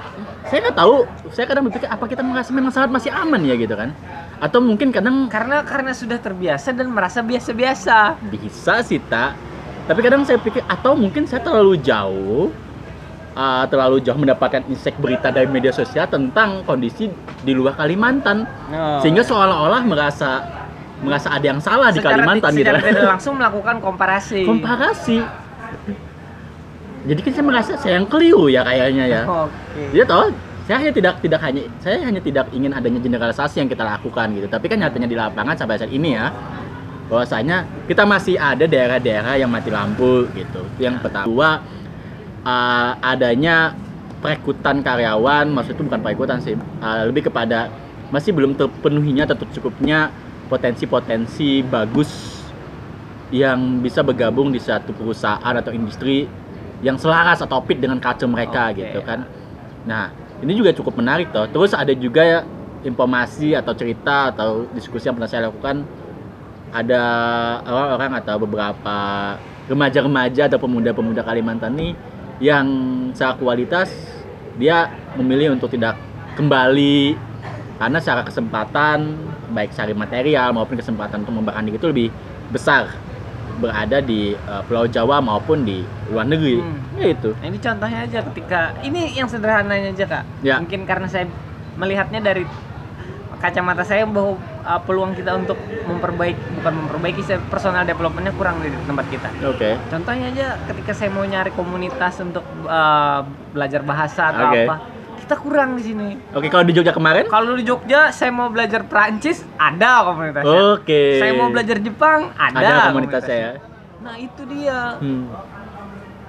saya 0.47 0.65
nggak 0.65 0.77
tahu 0.77 1.05
saya 1.29 1.45
kadang 1.45 1.69
berpikir 1.69 1.85
apa 1.85 2.05
kita 2.07 2.23
merasa 2.25 2.49
memang 2.49 2.73
sangat 2.73 2.89
masih 2.89 3.11
aman 3.13 3.41
ya 3.43 3.53
gitu 3.53 3.77
kan 3.77 3.93
atau 4.37 4.57
mungkin 4.57 4.89
kadang 4.89 5.29
Karena 5.29 5.61
karena 5.61 5.91
sudah 5.93 6.17
terbiasa 6.17 6.69
dan 6.69 6.93
merasa 6.93 7.21
biasa-biasa. 7.21 8.17
bisa 8.29 8.81
sih 8.81 9.01
tak 9.01 9.37
tapi 9.85 9.99
kadang 10.01 10.25
saya 10.25 10.41
pikir 10.41 10.65
atau 10.65 10.97
mungkin 10.97 11.29
saya 11.29 11.41
terlalu 11.41 11.77
jauh 11.77 12.49
uh, 13.33 13.63
terlalu 13.69 14.01
jauh 14.01 14.17
mendapatkan 14.17 14.65
insek 14.67 14.97
berita 14.97 15.29
dari 15.29 15.45
media 15.45 15.69
sosial 15.69 16.09
tentang 16.09 16.63
kondisi 16.63 17.07
di 17.43 17.53
luar 17.53 17.77
Kalimantan 17.77 18.49
Oh. 18.67 18.99
sehingga 18.99 19.23
seolah-olah 19.23 19.79
merasa 19.83 20.43
merasa 21.01 21.27
ada 21.29 21.45
yang 21.45 21.61
salah 21.61 21.93
di 21.93 22.01
Kalimantan 22.01 22.51
gitu. 22.57 22.65
secara 22.65 22.79
tidak 22.81 23.05
langsung 23.05 23.33
melakukan 23.37 23.75
komparasi. 23.81 24.41
komparasi. 24.45 25.17
Jadi 27.07 27.19
kan 27.23 27.31
saya 27.31 27.45
merasa 27.45 27.71
saya 27.79 27.93
yang 28.01 28.07
keliru 28.09 28.49
ya 28.49 28.65
kayaknya 28.65 29.05
ya. 29.05 29.21
Oke. 29.23 29.81
dia 29.93 30.03
toh? 30.03 30.33
Saya 30.67 30.83
hanya 30.83 30.91
tidak 30.91 31.13
tidak 31.23 31.39
hanya 31.39 31.63
saya 31.79 32.03
hanya 32.03 32.19
tidak 32.19 32.51
ingin 32.51 32.75
adanya 32.75 32.99
generalisasi 32.99 33.63
yang 33.63 33.69
kita 33.71 33.87
lakukan 33.87 34.27
gitu. 34.35 34.47
Tapi 34.51 34.65
kan 34.67 34.77
nyatanya 34.83 35.07
di 35.07 35.15
lapangan 35.15 35.55
sampai 35.55 35.79
saat 35.79 35.93
ini 35.93 36.17
ya 36.17 36.33
bahwasanya 37.07 37.87
kita 37.87 38.03
masih 38.03 38.35
ada 38.35 38.67
daerah-daerah 38.67 39.39
yang 39.39 39.47
mati 39.47 39.71
lampu 39.71 40.27
gitu. 40.35 40.67
Itu 40.75 40.81
yang 40.83 40.99
pertama 40.99 41.23
Dua, 41.23 41.63
uh, 42.43 42.91
adanya 42.99 43.71
perekrutan 44.19 44.83
karyawan 44.83 45.47
maksud 45.53 45.77
itu 45.77 45.83
bukan 45.87 46.01
perekrutan 46.03 46.39
sih 46.43 46.57
uh, 46.57 47.07
lebih 47.07 47.31
kepada 47.31 47.71
masih 48.11 48.35
belum 48.35 48.55
terpenuhinya 48.55 49.27
atau 49.27 49.37
tercukupnya 49.45 50.11
potensi-potensi 50.47 51.61
bagus 51.67 52.41
yang 53.29 53.83
bisa 53.83 54.01
bergabung 54.01 54.55
di 54.55 54.59
satu 54.59 54.95
perusahaan 54.95 55.55
atau 55.59 55.75
industri 55.75 56.27
yang 56.79 56.95
selaras 56.95 57.43
atau 57.43 57.59
fit 57.67 57.75
dengan 57.75 57.99
culture 57.99 58.29
mereka 58.29 58.71
Oke. 58.71 58.87
gitu 58.87 58.99
kan. 59.03 59.27
Nah, 59.83 60.11
ini 60.39 60.53
juga 60.55 60.71
cukup 60.71 60.99
menarik 60.99 61.33
toh. 61.35 61.49
Terus 61.49 61.75
ada 61.75 61.91
juga 61.91 62.23
ya 62.23 62.39
informasi 62.85 63.57
atau 63.57 63.73
cerita 63.75 64.31
atau 64.31 64.69
diskusi 64.71 65.09
yang 65.09 65.17
pernah 65.17 65.29
saya 65.29 65.49
lakukan 65.49 65.83
ada 66.71 67.03
orang-orang 67.65 68.11
atau 68.21 68.35
beberapa 68.43 68.97
remaja-remaja 69.67 70.47
atau 70.47 70.59
pemuda-pemuda 70.61 71.23
Kalimantan 71.23 71.75
nih 71.75 71.91
yang 72.39 72.67
secara 73.11 73.35
kualitas 73.35 73.89
dia 74.55 74.91
memilih 75.17 75.57
untuk 75.57 75.73
tidak 75.73 75.97
kembali 76.37 77.17
karena 77.77 77.97
secara 78.01 78.21
kesempatan 78.25 78.97
baik 79.53 79.69
secara 79.71 79.93
material 79.93 80.49
maupun 80.53 80.75
kesempatan 80.77 81.23
untuk 81.23 81.33
membakar 81.37 81.61
diri 81.61 81.77
itu 81.77 81.87
lebih 81.87 82.07
besar 82.49 82.89
berada 83.57 83.97
di 84.01 84.37
eh, 84.37 84.61
Pulau 84.69 84.85
Jawa 84.85 85.17
maupun 85.17 85.65
di 85.65 85.81
luar 86.13 86.29
negeri. 86.29 86.61
Hmm. 86.61 86.77
Ya 86.97 87.07
itu. 87.13 87.33
Nah, 87.37 87.47
ini 87.49 87.57
contohnya 87.57 87.99
aja 88.05 88.19
ketika 88.33 88.61
ini 88.85 89.17
yang 89.17 89.29
sederhananya 89.29 89.93
aja 89.93 90.05
kak. 90.05 90.23
Ya. 90.45 90.61
Mungkin 90.61 90.85
karena 90.85 91.09
saya 91.09 91.25
melihatnya 91.77 92.21
dari 92.21 92.45
kacamata 93.37 93.85
saya 93.85 94.05
bahwa 94.09 94.33
uh, 94.65 94.81
peluang 94.81 95.13
kita 95.13 95.37
untuk 95.37 95.57
memperbaiki 95.85 96.41
bukan 96.57 96.73
memperbaiki 96.73 97.21
saya 97.21 97.37
personal 97.53 97.85
developmentnya 97.85 98.33
kurang 98.33 98.61
di 98.65 98.73
tempat 98.73 99.05
kita. 99.13 99.29
Oke. 99.45 99.77
Contohnya 99.93 100.33
aja 100.33 100.47
ketika 100.65 100.91
saya 100.97 101.13
mau 101.13 101.21
nyari 101.21 101.53
komunitas 101.53 102.17
untuk 102.17 102.41
uh, 102.65 103.21
belajar 103.53 103.85
bahasa 103.85 104.33
atau 104.33 104.49
Oke. 104.49 104.65
apa, 104.65 104.75
kita 105.17 105.35
kurang 105.35 105.75
di 105.75 105.83
sini. 105.83 106.09
Oke, 106.31 106.47
kalau 106.47 106.63
di 106.63 106.71
Jogja 106.71 106.91
kemarin? 106.91 107.25
Kalau 107.25 107.53
di 107.53 107.63
Jogja 107.63 108.09
saya 108.09 108.29
mau 108.29 108.47
belajar 108.47 108.83
Prancis 108.83 109.41
ada 109.57 110.05
komunitasnya. 110.05 110.61
Oke. 110.73 111.17
Saya 111.17 111.33
mau 111.33 111.49
belajar 111.49 111.77
Jepang 111.77 112.31
ada, 112.33 112.57
ada 112.57 112.89
komunitasnya 112.89 113.37
ya. 113.37 113.51
Nah 113.99 114.15
itu 114.15 114.41
dia. 114.45 114.95
Hmm. 114.97 115.27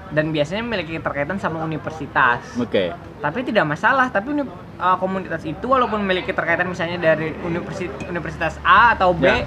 Dan 0.08 0.32
biasanya 0.32 0.64
memiliki 0.64 0.96
keterkaitan 0.96 1.36
sama 1.36 1.60
universitas. 1.60 2.40
Oke. 2.56 2.96
tapi 3.18 3.42
tidak 3.42 3.66
masalah 3.66 4.06
tapi 4.08 4.30
uh, 4.78 4.94
komunitas 4.96 5.42
itu 5.42 5.66
walaupun 5.66 5.98
memiliki 5.98 6.30
keterkaitan 6.30 6.70
misalnya 6.70 7.02
dari 7.02 7.34
universitas 7.42 7.98
universitas 8.06 8.54
A 8.62 8.94
atau 8.94 9.10
B 9.10 9.26
Ya. 9.26 9.42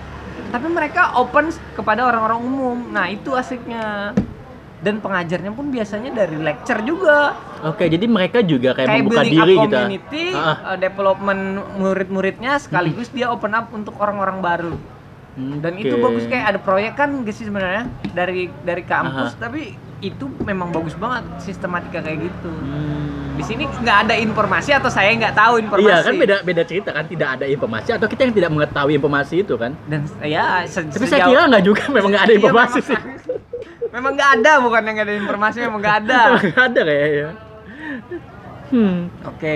tapi 0.51 0.67
mereka 0.67 1.15
open 1.15 1.47
kepada 1.71 2.03
orang-orang 2.03 2.39
umum 2.43 2.77
nah 2.91 3.07
itu 3.07 3.31
asiknya 3.31 4.11
dan 4.81 4.97
pengajarnya 4.97 5.51
pun 5.51 5.69
biasanya 5.69 6.09
dari 6.11 6.35
lecture 6.35 6.81
juga 6.81 7.37
Oke, 7.61 7.85
jadi 7.85 8.01
mereka 8.03 8.41
juga 8.41 8.73
kayak, 8.73 8.87
kayak 8.87 9.03
membuka 9.03 9.21
diri 9.23 9.37
up 9.53 9.61
gitu. 9.61 9.75
community 9.77 10.25
Ah, 10.31 10.41
ah. 10.41 10.57
uh, 10.65 10.77
development 10.77 11.41
murid-muridnya 11.77 12.57
sekaligus 12.57 13.07
dia 13.07 13.29
open 13.29 13.53
up 13.53 13.69
untuk 13.69 13.93
orang-orang 13.95 14.39
baru 14.39 14.75
Hmm, 15.31 15.63
dan 15.63 15.79
itu 15.79 15.93
oke. 15.93 16.03
bagus 16.03 16.27
kayak 16.27 16.43
ada 16.45 16.59
proyek 16.59 16.91
kan 16.93 17.23
gak 17.23 17.31
sih 17.31 17.47
sebenarnya 17.47 17.87
dari 18.11 18.51
dari 18.59 18.83
kampus 18.83 19.31
Aha. 19.31 19.39
tapi 19.39 19.71
itu 19.99 20.27
memang 20.41 20.69
bagus 20.69 20.91
banget 20.93 21.23
sistematika 21.39 22.01
kayak 22.01 22.25
gitu 22.25 22.51
Hmm. 22.51 23.31
di 23.31 23.43
sini 23.45 23.63
nggak 23.63 23.97
ada 24.03 24.15
informasi 24.17 24.73
atau 24.73 24.89
saya 24.89 25.07
nggak 25.13 25.31
tahu 25.31 25.61
informasi 25.61 25.87
Iya 25.87 25.97
kan 26.03 26.13
beda 26.17 26.35
beda 26.43 26.63
cerita 26.65 26.89
kan 26.91 27.05
tidak 27.05 27.29
ada 27.31 27.45
informasi 27.47 27.89
atau 27.93 28.07
kita 28.07 28.21
yang 28.23 28.35
tidak 28.35 28.49
mengetahui 28.49 28.93
informasi 28.93 29.35
itu 29.39 29.55
kan. 29.55 29.71
dan 29.85 30.03
ya 30.21 30.65
se- 30.65 30.83
Tapi 30.85 31.05
saya 31.05 31.23
sejauh- 31.23 31.31
kira 31.31 31.41
nggak 31.47 31.63
juga 31.63 31.83
memang 31.87 32.09
nggak 32.11 32.23
ada 32.23 32.27
Iya, 32.27 32.37
informasi 32.37 32.77
memang- 32.77 32.89
sih. 32.89 32.99
memang 33.91 34.11
nggak 34.15 34.31
ada 34.39 34.51
bukan 34.63 34.81
yang 34.87 34.95
nggak 34.95 35.07
ada 35.07 35.15
informasi 35.19 35.57
memang 35.67 35.79
nggak 35.83 35.97
ada 36.07 36.19
nggak 36.47 36.63
ada 36.71 36.81
kayaknya. 36.87 37.31
Hmm. 38.71 39.11
oke 39.27 39.55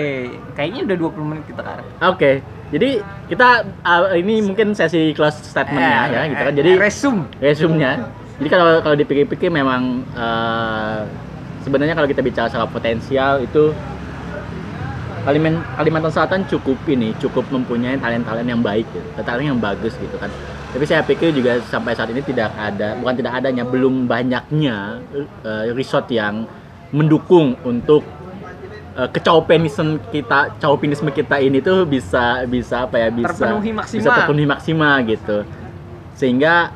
kayaknya 0.52 0.80
udah 0.92 0.96
20 1.08 1.30
menit 1.32 1.44
kita 1.48 1.62
kan 1.64 1.80
Oke. 2.12 2.44
Jadi 2.66 2.98
kita 3.30 3.62
uh, 3.86 4.12
ini 4.12 4.42
mungkin 4.42 4.74
sesi 4.74 5.14
close 5.14 5.38
statementnya 5.40 6.10
ya 6.10 6.22
gitu 6.28 6.42
kan. 6.42 6.54
Jadi 6.58 6.70
resume 6.76 7.22
resumnya. 7.38 8.10
Jadi 8.36 8.48
kalau 8.52 8.84
kalau 8.84 8.96
dipikir-pikir 8.98 9.48
memang 9.48 10.04
eh, 10.12 11.00
sebenarnya 11.64 11.96
kalau 11.96 12.04
kita 12.04 12.20
bicara 12.20 12.52
soal 12.52 12.68
potensial 12.68 13.40
itu 13.40 13.72
Kalimantan 15.26 15.66
Kalimantan 15.74 16.12
Selatan 16.14 16.40
cukup 16.46 16.78
ini 16.86 17.10
cukup 17.18 17.50
mempunyai 17.50 17.98
talent-talent 17.98 18.46
yang 18.46 18.62
baik 18.62 18.86
gitu, 18.94 19.08
talent 19.26 19.46
yang 19.50 19.58
bagus 19.58 19.98
gitu 19.98 20.14
kan. 20.22 20.30
Tapi 20.66 20.84
saya 20.84 21.00
pikir 21.06 21.32
juga 21.32 21.62
sampai 21.64 21.96
saat 21.96 22.10
ini 22.12 22.20
tidak 22.20 22.52
ada, 22.52 22.98
bukan 22.98 23.14
tidak 23.16 23.32
adanya, 23.40 23.62
belum 23.64 24.10
banyaknya 24.10 25.00
eh, 25.46 25.72
resort 25.72 26.10
yang 26.12 26.44
mendukung 26.90 27.56
untuk 27.64 28.04
eh, 28.98 29.08
kecaupenisme 29.08 30.02
kita, 30.10 30.58
caupinisme 30.58 31.08
kita 31.14 31.40
ini 31.40 31.62
tuh 31.62 31.86
bisa 31.88 32.44
bisa 32.44 32.84
apa 32.84 32.96
ya 32.98 33.08
bisa 33.08 33.30
Terpenuhi 33.32 33.70
bisa 33.72 33.80
maksimal. 33.80 34.16
terpenuhi 34.20 34.46
maksimal 34.46 34.94
gitu. 35.06 35.38
Sehingga 36.18 36.72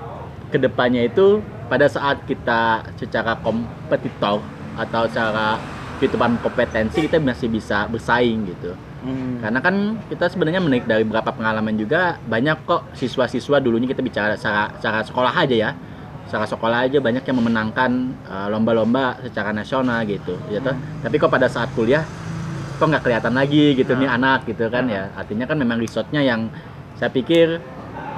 ke 0.51 0.59
depannya 0.59 1.07
itu 1.07 1.43
pada 1.71 1.87
saat 1.87 2.27
kita 2.27 2.83
secara 2.99 3.39
kompetitor 3.39 4.43
atau 4.75 5.03
secara 5.07 5.59
kehidupan 6.03 6.41
kompetensi 6.41 7.05
kita 7.05 7.21
masih 7.21 7.53
bisa 7.53 7.85
bersaing 7.87 8.49
gitu 8.49 8.73
Hmm. 9.01 9.41
karena 9.41 9.65
kan 9.65 9.97
kita 10.13 10.29
sebenarnya 10.29 10.61
menaik 10.61 10.85
dari 10.85 11.09
beberapa 11.09 11.33
pengalaman 11.33 11.73
juga 11.73 12.21
banyak 12.21 12.69
kok 12.69 12.93
siswa-siswa 12.93 13.57
dulunya 13.57 13.89
kita 13.89 14.05
bicara 14.05 14.37
secara, 14.37 14.77
secara 14.77 15.01
sekolah 15.01 15.33
aja 15.33 15.57
ya 15.57 15.71
secara 16.29 16.45
sekolah 16.45 16.79
aja 16.85 17.01
banyak 17.01 17.25
yang 17.25 17.37
memenangkan 17.41 18.13
uh, 18.29 18.47
lomba-lomba 18.53 19.19
secara 19.25 19.57
nasional 19.57 20.05
gitu 20.05 20.37
ya 20.53 20.61
toh. 20.61 20.77
tapi 21.01 21.17
kok 21.17 21.33
pada 21.33 21.49
saat 21.49 21.73
kuliah 21.73 22.05
kok 22.77 22.87
nggak 22.89 23.05
kelihatan 23.05 23.33
lagi 23.37 23.77
gitu 23.77 23.93
nih 23.93 24.09
Nah. 24.09 24.17
anak 24.21 24.49
gitu 24.49 24.69
kan 24.73 24.85
ya 24.89 25.13
artinya 25.17 25.45
kan 25.45 25.57
memang 25.57 25.77
resortnya 25.81 26.25
yang 26.25 26.49
saya 26.97 27.13
pikir 27.13 27.61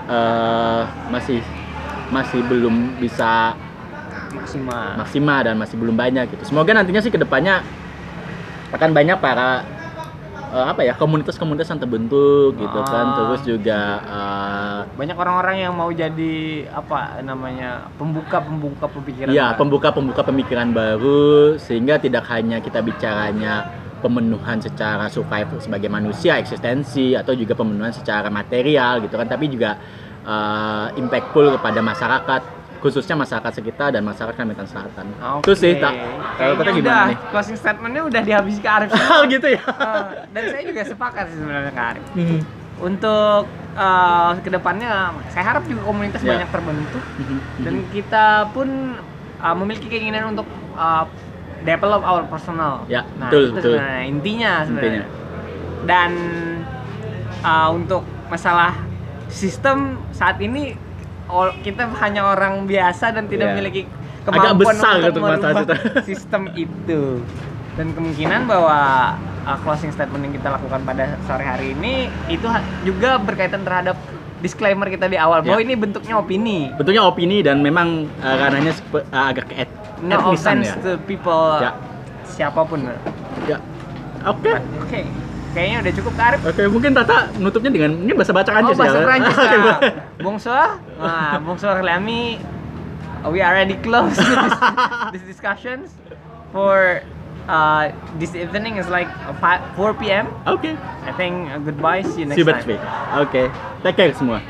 eh, 0.07 0.83
masih 1.11 1.43
masih 2.15 2.43
belum 2.47 2.99
bisa 3.03 3.59
maksimal 4.35 4.99
maksimal 4.99 5.39
dan 5.47 5.55
masih 5.57 5.77
belum 5.81 5.97
banyak 5.97 6.29
gitu. 6.37 6.43
Semoga 6.47 6.77
nantinya 6.77 7.01
sih 7.01 7.11
ke 7.11 7.17
depannya 7.17 7.63
akan 8.73 8.91
banyak 8.93 9.19
para 9.21 9.65
eh, 10.53 10.67
apa 10.69 10.85
ya 10.85 10.93
komunitas-komunitas 10.95 11.73
yang 11.73 11.81
terbentuk 11.81 12.55
gitu 12.61 12.81
kan. 12.85 13.07
Ah. 13.09 13.15
Terus 13.17 13.41
juga 13.49 13.81
eh, 14.05 14.79
banyak 14.95 15.17
orang-orang 15.17 15.57
yang 15.65 15.73
mau 15.73 15.89
jadi 15.89 16.69
apa 16.69 17.25
namanya 17.25 17.89
pembuka 17.97 18.39
pembuka 18.45 18.87
pemikiran 18.87 19.33
ya 19.33 19.51
baru. 19.53 19.59
pembuka-pembuka 19.59 20.23
pemikiran 20.29 20.69
baru 20.71 21.57
sehingga 21.57 21.97
tidak 21.97 22.29
hanya 22.29 22.61
kita 22.61 22.85
bicaranya 22.85 23.73
pemenuhan 24.05 24.59
secara 24.59 25.07
survival 25.07 25.63
sebagai 25.63 25.87
manusia 25.87 26.37
eksistensi 26.37 27.15
atau 27.15 27.33
juga 27.39 27.55
pemenuhan 27.55 27.95
secara 27.95 28.27
material 28.29 28.99
gitu 29.01 29.15
kan 29.15 29.31
tapi 29.31 29.49
juga 29.49 29.79
eh, 30.27 30.87
impactful 31.01 31.57
kepada 31.57 31.81
masyarakat 31.81 32.62
khususnya 32.83 33.15
masyarakat 33.15 33.53
sekitar 33.55 33.95
dan 33.95 34.03
masyarakat 34.03 34.35
Kalimantan 34.35 34.67
Selatan. 34.67 35.07
Oke. 35.39 35.47
Itu 35.47 35.53
sih 35.55 35.79
tak. 35.79 35.95
Kalau 36.35 36.55
kita 36.59 36.71
gimana 36.75 36.83
udah, 36.83 37.03
nih? 37.07 37.17
Closing 37.31 37.55
statementnya 37.57 38.03
udah 38.03 38.21
dihabisi 38.21 38.59
ke 38.59 38.67
Arif. 38.69 38.91
Oh 39.15 39.23
gitu 39.31 39.47
ya. 39.47 39.63
Eh, 39.63 40.05
dan 40.35 40.43
saya 40.51 40.63
juga 40.67 40.83
sepakat 40.83 41.25
sih 41.31 41.39
sebenarnya 41.39 41.71
ke 41.71 41.83
Arif. 41.95 42.05
Mhm. 42.19 42.39
Untuk 42.83 43.45
eh, 43.73 44.31
ke 44.43 44.51
depannya, 44.51 45.15
saya 45.31 45.45
harap 45.47 45.63
juga 45.65 45.87
komunitas 45.87 46.21
Ya. 46.21 46.35
banyak 46.35 46.49
terbentuk 46.51 47.05
Mhm. 47.23 47.39
dan 47.63 47.75
kita 47.95 48.27
pun 48.51 48.69
eh, 49.39 49.55
memiliki 49.55 49.87
keinginan 49.87 50.35
untuk 50.35 50.45
eh, 50.75 51.05
develop 51.63 52.03
our 52.03 52.27
personal. 52.27 52.83
Ya, 52.91 53.07
nah, 53.15 53.31
betul, 53.31 53.43
itu 53.47 53.55
betul. 53.55 53.73
sebenarnya 53.79 54.03
intinya 54.11 54.53
sebenarnya. 54.67 54.91
Intinya. 54.91 55.07
Dan 55.87 56.11
eh, 57.47 57.69
untuk 57.71 58.03
masalah 58.27 58.75
sistem 59.31 60.03
saat 60.11 60.43
ini 60.43 60.75
kita 61.59 61.89
hanya 61.99 62.23
orang 62.27 62.65
biasa 62.65 63.11
dan 63.11 63.25
tidak 63.27 63.47
Ya. 63.47 63.53
memiliki 63.53 63.83
Agak 64.23 64.55
kemampuan 64.55 64.59
besar 64.71 64.93
untuk 64.95 65.05
gitu 65.05 65.19
merubah 65.21 65.51
sistem. 65.53 65.77
sistem 66.11 66.43
itu. 66.55 67.01
Dan 67.73 67.87
kemungkinan 67.91 68.41
bahwa 68.45 68.79
uh, 69.43 69.59
closing 69.61 69.91
statement 69.91 70.23
yang 70.23 70.35
kita 70.35 70.49
lakukan 70.51 70.81
pada 70.83 71.05
sore 71.23 71.43
hari 71.43 71.73
ini 71.73 72.07
itu 72.29 72.45
ha- 72.45 72.63
juga 72.83 73.17
berkaitan 73.17 73.63
terhadap 73.63 73.97
disclaimer 74.39 74.87
kita 74.87 75.07
di 75.07 75.17
awal 75.17 75.41
bahwa 75.41 75.57
Ya. 75.57 75.65
ini 75.65 75.75
bentuknya 75.75 76.15
opini. 76.15 76.71
Bentuknya 76.73 77.03
opini 77.03 77.41
dan 77.41 77.59
memang 77.59 78.05
uh, 78.19 78.37
ranahnya 78.37 78.73
sepe- 78.73 79.07
uh, 79.07 79.25
agak 79.27 79.49
ke 79.49 79.55
et- 79.59 79.79
No 79.99 80.19
etnisan 80.21 80.61
offense 80.61 80.69
ya. 80.69 80.83
to 80.83 80.91
people 81.03 81.59
Ya. 81.59 81.73
siapa 82.25 82.61
pun. 82.63 82.87
Ya. 83.45 83.59
Oke. 84.23 84.53
Oke. 84.79 85.01
Kayaknya 85.53 85.77
udah 85.85 85.93
cukup 85.93 86.13
Karif. 86.17 86.41
Oke, 86.43 86.63
mungkin 86.67 86.91
Tata 86.93 87.29
nutupnya 87.37 87.71
dengan 87.71 87.93
ini 88.01 88.13
bahasa 88.17 88.33
baca 88.33 88.49
Oh, 88.49 88.55
Prancis 88.57 88.77
bahasa 88.81 88.97
ya. 88.97 89.05
Prancis 89.05 89.37
ya. 89.37 89.57
Bonsoir. 90.19 90.69
Nah, 90.97 91.37
bonsoir 91.41 91.77
Lami. 91.81 92.41
We 93.23 93.39
already 93.39 93.77
close 93.79 94.17
this, 94.19 94.55
this 95.15 95.25
discussions 95.29 95.95
for 96.51 97.05
uh, 97.47 97.93
this 98.19 98.35
evening 98.35 98.81
is 98.81 98.89
like 98.89 99.07
uh, 99.23 99.37
fi- 99.39 99.63
4 99.77 99.95
p.m. 99.95 100.27
Oke. 100.49 100.75
I 101.07 101.13
think 101.15 101.47
uh, 101.49 101.61
goodbye. 101.61 102.03
See 102.03 102.25
you 102.25 102.27
next 102.27 102.35
See 102.35 102.43
you 102.43 102.51
time. 102.51 102.57
next 102.59 102.67
week. 102.67 102.83
Oke. 103.15 103.43
Take 103.85 103.95
care 103.95 104.11
semua. 104.17 104.43